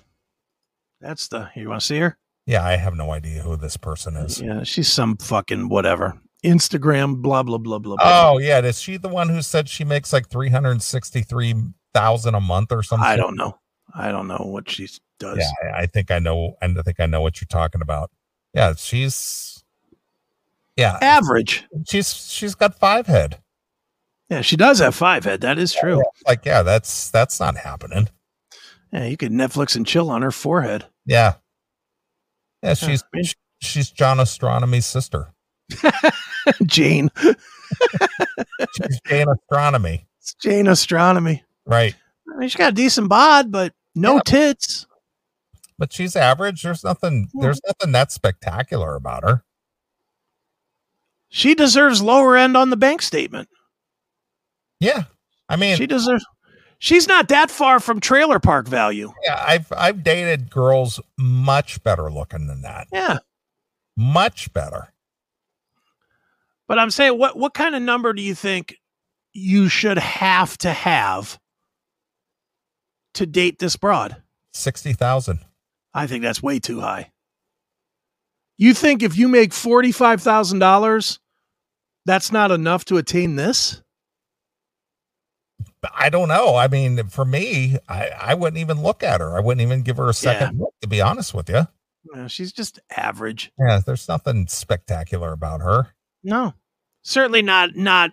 [1.01, 2.17] That's the you want to see her?
[2.45, 4.41] Yeah, I have no idea who this person is.
[4.41, 6.19] Yeah, she's some fucking whatever.
[6.43, 7.95] Instagram, blah blah blah blah.
[7.95, 8.31] blah.
[8.31, 11.55] Oh yeah, is she the one who said she makes like three hundred sixty-three
[11.93, 13.07] thousand a month or something?
[13.07, 13.57] I don't know.
[13.93, 14.87] I don't know what she
[15.19, 15.37] does.
[15.37, 16.55] Yeah, I, I think I know.
[16.61, 18.11] and I think I know what you're talking about.
[18.53, 19.63] Yeah, she's.
[20.77, 21.65] Yeah, Average.
[21.87, 23.41] she's she's got five head.
[24.29, 25.41] Yeah, she does have five head.
[25.41, 26.01] That is true.
[26.25, 28.07] Like, yeah, that's that's not happening.
[28.93, 30.85] Yeah, you could Netflix and chill on her forehead.
[31.05, 31.33] Yeah,
[32.63, 33.25] yeah, she's I mean,
[33.61, 35.33] she's John Astronomy's sister.
[36.65, 37.09] Jane.
[38.75, 40.07] She's Jane Astronomy.
[40.19, 41.43] It's Jane Astronomy.
[41.65, 41.95] Right.
[42.33, 44.21] I mean, she's got a decent bod, but no Yeah.
[44.25, 44.85] tits.
[45.77, 46.61] But she's average.
[46.63, 47.41] There's nothing Yeah.
[47.43, 49.43] there's nothing that spectacular about her.
[51.29, 53.49] She deserves lower end on the bank statement.
[54.79, 55.03] Yeah.
[55.47, 56.25] I mean, she deserves.
[56.79, 59.11] She's not that far from trailer park value.
[59.25, 62.87] yeah, I've I've dated girls much better looking than that.
[62.91, 63.19] Yeah,
[63.97, 64.93] Much better.
[66.69, 68.77] But I'm saying, what what kind of number do you think
[69.33, 71.37] you should have to have
[73.15, 74.21] to date this broad?
[74.53, 75.39] 60,000.
[75.93, 77.11] I think that's way too high.
[78.57, 81.19] You think if you make forty five thousand dollars,
[82.05, 83.81] that's not enough to attain this?
[85.97, 86.55] I don't know.
[86.55, 89.35] I mean, for me, I, I wouldn't even look at her.
[89.35, 91.67] I wouldn't even give her a second look, to be honest with you.
[92.13, 93.51] No, she's just average.
[93.57, 95.93] Yeah, there's nothing spectacular about her.
[96.23, 96.53] No,
[97.01, 97.75] certainly not.
[97.75, 98.11] Not.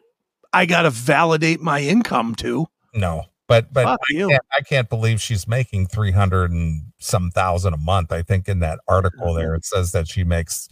[0.52, 2.66] I gotta validate my income too.
[2.94, 4.28] No, but but Fuck I you.
[4.28, 8.12] can't, I can't believe she's making three hundred and some thousand a month.
[8.12, 10.68] I think in that article there it says that she makes.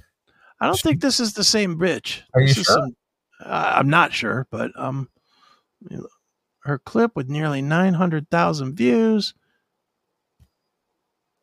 [0.61, 2.23] I don't think this is the same bitch.
[2.35, 2.77] Are you This is sure?
[2.77, 2.97] some-
[3.45, 5.11] uh, I'm not sure, but um,
[6.61, 9.35] her clip with nearly nine hundred thousand views.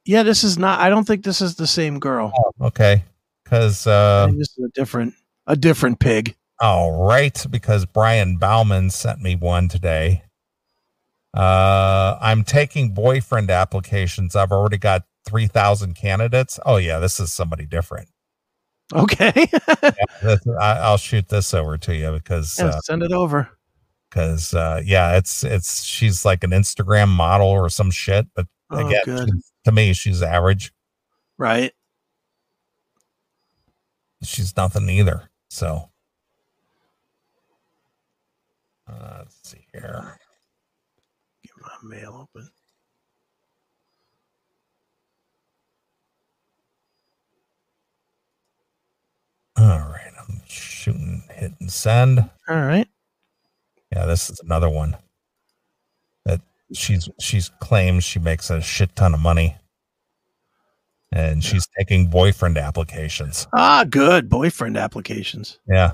[0.05, 0.79] Yeah, this is not.
[0.79, 2.31] I don't think this is the same girl.
[2.59, 3.03] Okay,
[3.43, 5.13] because uh, think this is a different,
[5.47, 6.35] a different pig.
[6.59, 10.23] all right, because Brian Bauman sent me one today.
[11.33, 14.35] Uh, I'm taking boyfriend applications.
[14.35, 16.59] I've already got three thousand candidates.
[16.65, 18.09] Oh yeah, this is somebody different.
[18.93, 19.31] Okay,
[20.21, 23.49] This- I, I'll shoot this over to you because yeah, uh, send it over.
[24.09, 28.27] because uh, yeah, it's it's she's like an Instagram model or some shit.
[28.35, 30.73] But Oh, again, she's- to me, she's average.
[31.37, 31.71] Right.
[34.23, 35.29] She's nothing either.
[35.51, 35.89] So
[38.89, 40.17] uh, let's see here.
[41.43, 42.49] Get my mail open.
[49.57, 52.19] All right, I'm shooting, hit and send.
[52.47, 52.87] All right.
[53.91, 54.95] Yeah, this is another one
[56.23, 56.39] that
[56.73, 59.57] she's she's claims she makes a shit ton of money,
[61.11, 63.47] and she's taking boyfriend applications.
[63.53, 65.59] Ah, good boyfriend applications.
[65.67, 65.93] Yeah.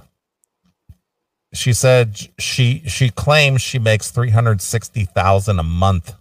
[1.53, 6.13] She said she she claims she makes three hundred sixty thousand a month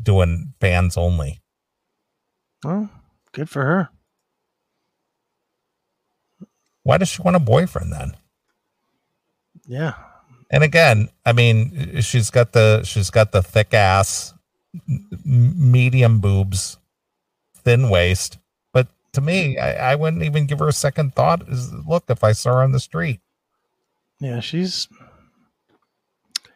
[0.00, 1.40] doing fans only.
[2.64, 2.88] Well,
[3.32, 3.88] good for her.
[6.84, 8.16] Why does she want a boyfriend then?
[9.66, 9.92] Yeah.
[10.50, 14.32] And again, I mean, she's got the she's got the thick ass,
[15.24, 16.78] medium boobs,
[17.68, 18.38] thin waist.
[18.72, 21.46] But to me, I, I wouldn't even give her a second thought.
[21.48, 23.20] Is look if I saw her on the street.
[24.20, 24.88] Yeah, she's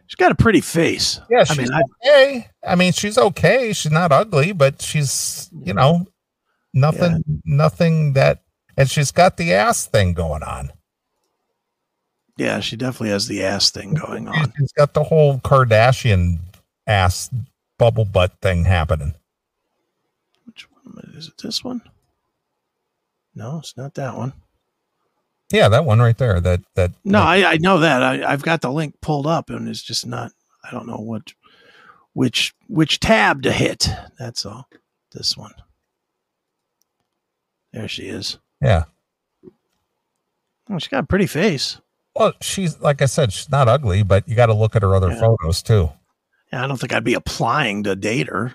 [0.06, 1.20] she's got a pretty face.
[1.28, 1.68] Yeah, I she's mean,
[2.02, 2.48] okay.
[2.66, 3.74] I mean, she's okay.
[3.74, 6.06] She's not ugly, but she's you know
[6.72, 8.42] nothing, nothing that,
[8.78, 10.72] and she's got the ass thing going on.
[12.38, 14.52] yeah, she definitely has the ass thing going on.
[14.58, 16.38] She's got the whole Kardashian
[16.86, 17.28] ass
[17.78, 19.14] bubble butt thing happening.
[21.22, 21.38] Is it?
[21.40, 21.82] This one?
[23.34, 24.32] No, it's not that one.
[25.52, 26.40] Yeah, that one right there.
[26.40, 28.02] That that No, I, I know that.
[28.02, 30.32] I, I've got the link pulled up, and it's just not.
[30.64, 31.32] I don't know what,
[32.12, 33.88] which which tab to hit.
[34.18, 34.66] That's all.
[35.12, 35.52] This one.
[37.72, 38.38] There she is.
[38.60, 38.84] yeah.
[40.70, 41.78] Oh, she got a pretty face.
[42.16, 44.94] Well, she's like I said, she's not ugly, but you got to look at her
[44.96, 45.20] other Yeah.
[45.20, 45.90] photos too.
[46.52, 48.54] Yeah, I don't think I'd be applying to date her.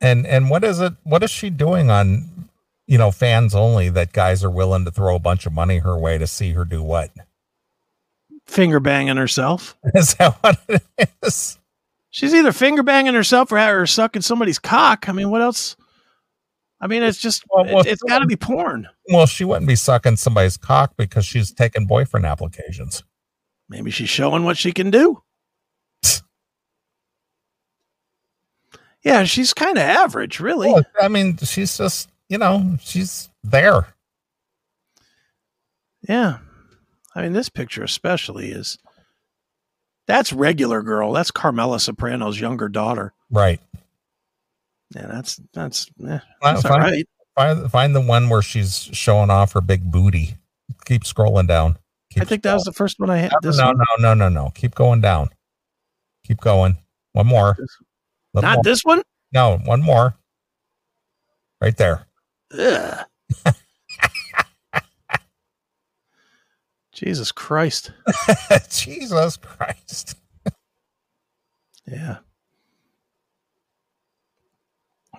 [0.00, 0.94] And and what is it?
[1.02, 2.48] What is she doing on,
[2.86, 5.98] you know, fans only that guys are willing to throw a bunch of money her
[5.98, 7.10] way to see her do what?
[8.46, 9.76] Finger banging herself.
[9.94, 11.58] Is that what it is?
[12.10, 15.08] She's either finger banging herself or, or sucking somebody's cock.
[15.08, 15.76] I mean, what else?
[16.80, 18.88] I mean, it's just Well, well, it, has got to be porn.
[19.12, 23.02] Well, she wouldn't be sucking somebody's cock because she's taking boyfriend applications.
[23.68, 25.22] Maybe she's showing what she can do.
[29.04, 30.72] Yeah, she's kind of average, really.
[30.72, 33.86] Well, I mean, she's just, you know, she's there.
[36.08, 36.38] Yeah.
[37.14, 38.78] I mean, this picture especially is
[40.06, 41.12] that's regular girl.
[41.12, 43.12] That's Carmela Soprano's younger daughter.
[43.30, 43.60] Right.
[44.94, 47.04] Yeah, that's that's eh, that's Find, right.
[47.36, 50.36] find, find the one where she's showing off her big booty.
[50.86, 51.76] Keep scrolling down.
[52.10, 53.32] Keep I think that was the first one I had.
[53.32, 53.42] scrolling.
[53.42, 54.50] This no, no, no, no, no.
[54.54, 55.28] Keep going down.
[56.26, 56.78] Keep going.
[57.12, 57.56] One more.
[58.38, 58.62] Little Not more.
[58.62, 59.02] this one.
[59.32, 60.14] No, one more.
[61.60, 62.06] Right there.
[66.92, 67.90] Jesus Christ.
[68.70, 70.14] Jesus Christ.
[71.86, 72.18] Yeah.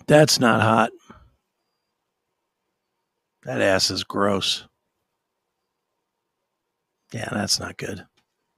[0.07, 0.91] That's not hot.
[3.43, 4.65] That ass is gross.
[7.11, 8.05] Yeah, that's not good.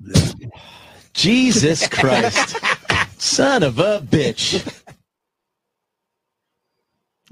[1.13, 2.57] Jesus Christ.
[3.21, 4.67] Son of a bitch.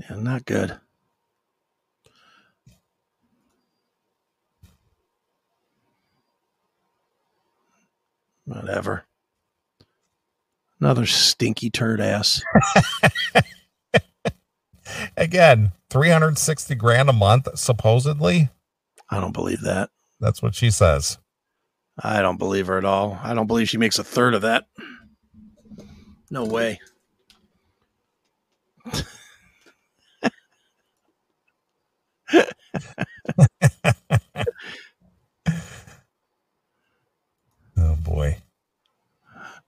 [0.10, 0.80] Yeah, not good.
[8.46, 9.04] Whatever.
[10.80, 12.42] Another stinky turd ass.
[15.18, 18.48] Again, 360 grand a month, supposedly.
[19.10, 19.90] I don't believe that.
[20.22, 21.18] That's what she says.
[22.02, 23.20] I don't believe her at all.
[23.22, 24.66] I don't believe she makes a third of that.
[26.32, 26.80] No way.
[37.78, 38.38] Oh boy.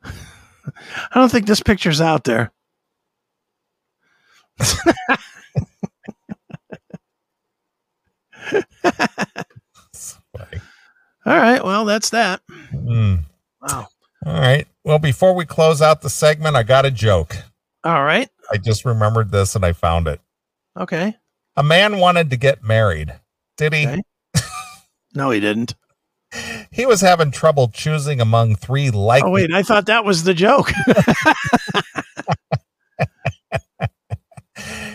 [0.03, 2.51] I don't think this picture's out there.
[11.25, 11.63] All right.
[11.63, 12.41] Well, that's that.
[12.73, 13.23] Mm.
[13.61, 13.87] Wow.
[14.25, 14.67] All right.
[14.83, 17.35] Well, before we close out the segment, I got a joke.
[17.83, 18.29] All right.
[18.51, 20.19] I just remembered this and I found it.
[20.77, 21.15] Okay.
[21.55, 23.13] A man wanted to get married.
[23.57, 23.87] Did he?
[23.87, 24.01] Okay.
[25.13, 25.75] No, he didn't.
[26.71, 29.53] He was having trouble choosing among three likely Oh, wait.
[29.53, 30.71] I thought that was the joke.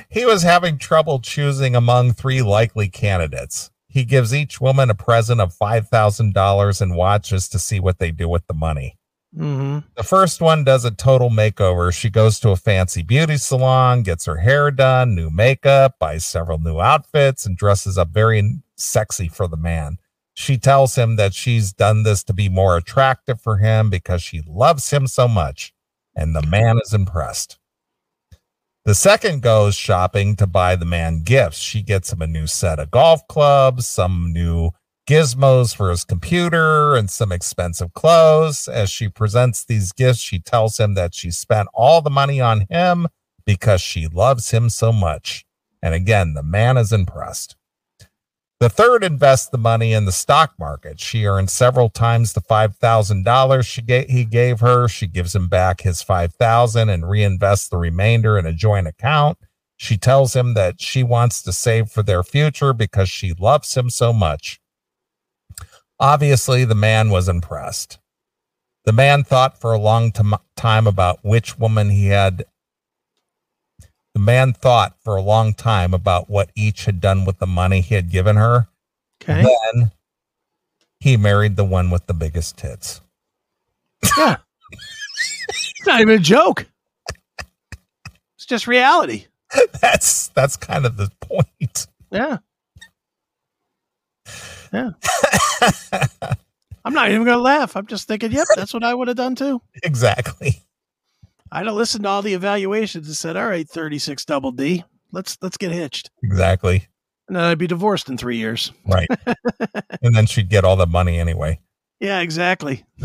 [0.08, 3.70] He was having trouble choosing among three likely candidates.
[3.86, 8.26] He gives each woman a present of $5,000 and watches to see what they do
[8.26, 8.96] with the money.
[9.36, 11.92] Hmm The first one does a total makeover.
[11.92, 16.58] She goes to a fancy beauty salon, gets her hair done, new makeup, buys several
[16.58, 19.98] new outfits, and dresses up very sexy for the man.
[20.34, 24.42] She tells him that she's done this to be more attractive for him because she
[24.46, 25.74] loves him so much,
[26.14, 27.58] and the man is impressed.
[28.84, 31.58] The second goes shopping to buy the man gifts.
[31.58, 34.70] She gets him a new set of golf clubs, some new
[35.06, 38.68] gizmos for his computer, and some expensive clothes.
[38.68, 42.66] As she presents these gifts, she tells him that she spent all the money on
[42.68, 43.06] him
[43.44, 45.44] because she loves him so much.
[45.82, 47.56] And again, the man is impressed.
[48.58, 50.98] The third invests the money in the stock market.
[50.98, 54.88] She earned several times the $5,000 she gave, he gave her.
[54.88, 59.38] She gives him back his 5000 and reinvests the remainder in a joint account.
[59.76, 63.90] She tells him that she wants to save for their future because she loves him
[63.90, 64.58] so much.
[65.98, 67.98] Obviously, the man was impressed.
[68.84, 70.12] The man thought for a long
[70.56, 72.44] time about which woman he had.
[74.14, 77.80] The man thought for a long time about what each had done with the money
[77.80, 78.68] he had given her.
[79.22, 79.42] Okay.
[79.42, 79.90] Then
[81.00, 83.00] he married the one with the biggest tits.
[84.16, 84.36] Yeah.
[85.48, 86.66] it's not even a joke.
[88.36, 89.26] It's just reality.
[89.80, 91.86] That's that's kind of the point.
[92.10, 92.38] Yeah.
[94.72, 94.90] Yeah.
[96.84, 97.76] I'm not even going to laugh.
[97.76, 99.60] I'm just thinking, yep, that's what I would have done too.
[99.82, 100.62] exactly.
[101.50, 105.36] I'd have listened to all the evaluations and said, all right, 36 double D, let's,
[105.42, 106.10] let's get hitched.
[106.22, 106.86] Exactly.
[107.28, 108.72] And then I'd be divorced in three years.
[108.86, 109.08] Right.
[110.02, 111.60] and then she'd get all the money anyway.
[112.00, 112.84] Yeah, exactly.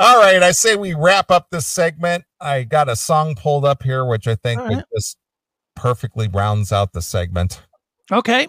[0.00, 2.24] All right, I say we wrap up this segment.
[2.40, 4.84] I got a song pulled up here, which I think right.
[4.94, 5.16] just
[5.74, 7.62] perfectly rounds out the segment.
[8.10, 8.48] Okay.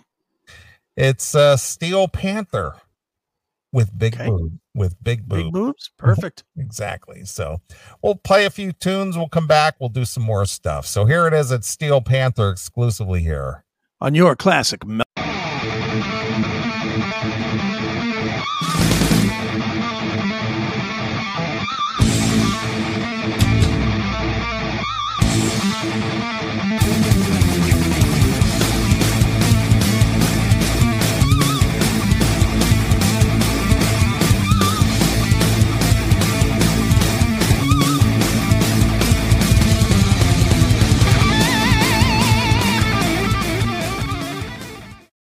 [0.99, 2.75] It's uh, Steel Panther
[3.71, 4.27] with big Okay.
[4.27, 5.45] boob, with big boob.
[5.45, 5.91] Big boobs.
[5.97, 6.43] Perfect.
[6.57, 7.23] Exactly.
[7.23, 7.61] So
[8.03, 9.15] we'll play a few tunes.
[9.17, 9.75] We'll come back.
[9.79, 10.85] We'll do some more stuff.
[10.85, 13.63] So here it is It's Steel Panther exclusively here.
[14.01, 14.85] On your classic